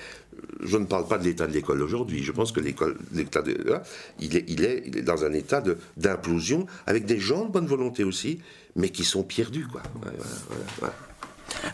Je 0.62 0.76
ne 0.76 0.84
parle 0.84 1.08
pas 1.08 1.18
de 1.18 1.24
l'état 1.24 1.46
de 1.46 1.52
l'école 1.52 1.82
aujourd'hui. 1.82 2.22
Je 2.22 2.30
pense 2.30 2.52
que 2.52 2.60
l'école, 2.60 2.96
l'état 3.12 3.42
de, 3.42 3.52
là, 3.64 3.82
il 4.20 4.36
est, 4.36 4.44
il 4.46 4.64
est, 4.64 5.02
dans 5.02 5.24
un 5.24 5.32
état 5.32 5.60
de, 5.60 5.76
d'implosion 5.96 6.66
avec 6.86 7.04
des 7.04 7.18
gens 7.18 7.46
de 7.46 7.50
bonne 7.50 7.66
volonté 7.66 8.04
aussi, 8.04 8.40
mais 8.76 8.90
qui 8.90 9.04
sont 9.04 9.24
perdus, 9.24 9.66
quoi. 9.66 9.82
Voilà, 10.00 10.18
voilà, 10.18 10.64
voilà. 10.78 10.94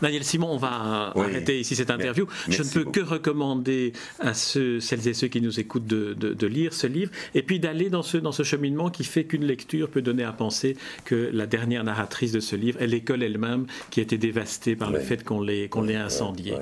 Daniel 0.03 0.25
Simon, 0.25 0.49
on 0.53 0.57
va 0.57 1.13
Oui. 1.17 1.23
arrêter 1.25 1.61
ici 1.61 1.75
cette 1.77 1.91
interview. 1.91 2.27
Je 2.49 2.63
ne 2.63 2.69
peux 2.69 2.85
que 2.85 3.01
recommander 3.01 3.93
à 4.19 4.35
ceux, 4.35 4.81
celles 4.81 5.07
et 5.09 5.15
ceux 5.15 5.29
qui 5.29 5.41
nous 5.41 5.61
écoutent 5.61 5.87
de, 5.87 6.15
de- 6.15 6.33
de 6.35 6.47
lire 6.47 6.73
ce 6.73 6.87
livre 6.87 7.11
et 7.35 7.43
puis 7.43 7.61
d'aller 7.61 7.91
dans 7.91 8.03
ce, 8.03 8.17
dans 8.17 8.33
ce 8.33 8.43
cheminement 8.43 8.91
qui 8.91 9.05
fait 9.05 9.25
qu'une 9.25 9.45
lecture 9.45 9.89
peut 9.89 10.03
donner 10.03 10.25
à 10.25 10.33
penser 10.33 10.77
que 11.05 11.31
la 11.33 11.47
dernière 11.47 11.85
narratrice 11.85 12.33
de 12.33 12.41
ce 12.41 12.57
livre 12.57 12.81
est 12.81 12.87
l'école 12.87 13.23
elle-même 13.23 13.67
qui 13.91 14.01
a 14.01 14.03
été 14.03 14.19
dévastée 14.19 14.77
par 14.77 14.91
le 14.91 14.99
fait 15.01 15.25
qu'on 15.25 15.41
l'ait 15.43 15.69
qu'on 15.69 15.89
incendiée. 15.89 16.55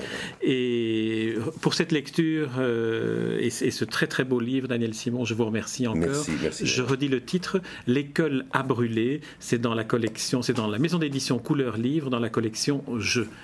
Et 0.42 1.34
pour 1.60 1.74
cette 1.74 1.92
lecture 1.92 2.50
euh, 2.58 3.38
et, 3.40 3.50
ce- 3.50 3.64
et 3.64 3.70
ce 3.70 3.84
très 3.84 4.06
très 4.06 4.24
beau 4.24 4.40
livre, 4.40 4.68
Daniel 4.68 4.94
Simon, 4.94 5.24
je 5.24 5.34
vous 5.34 5.44
remercie 5.44 5.86
encore. 5.86 6.00
Merci, 6.00 6.30
merci. 6.42 6.66
Je 6.66 6.82
redis 6.82 7.08
le 7.08 7.20
titre, 7.20 7.60
L'école 7.86 8.46
a 8.52 8.62
brûlé. 8.62 9.20
C'est 9.40 9.60
dans 9.60 9.74
la 9.74 9.84
collection, 9.84 10.42
c'est 10.42 10.52
dans 10.54 10.66
la 10.68 10.78
maison 10.78 10.98
d'édition 10.98 11.38
Couleur 11.38 11.76
Livre, 11.76 12.10
dans 12.10 12.18
la 12.20 12.28
collection 12.30 12.82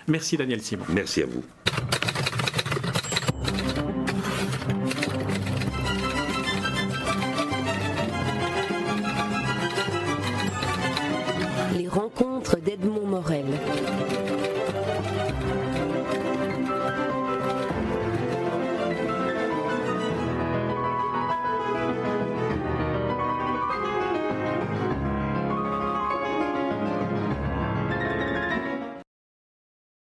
Merci 0.09 0.37
Daniel 0.37 0.63
Simon. 0.63 0.85
Merci 0.89 1.23
à 1.23 1.27
vous. 1.27 1.45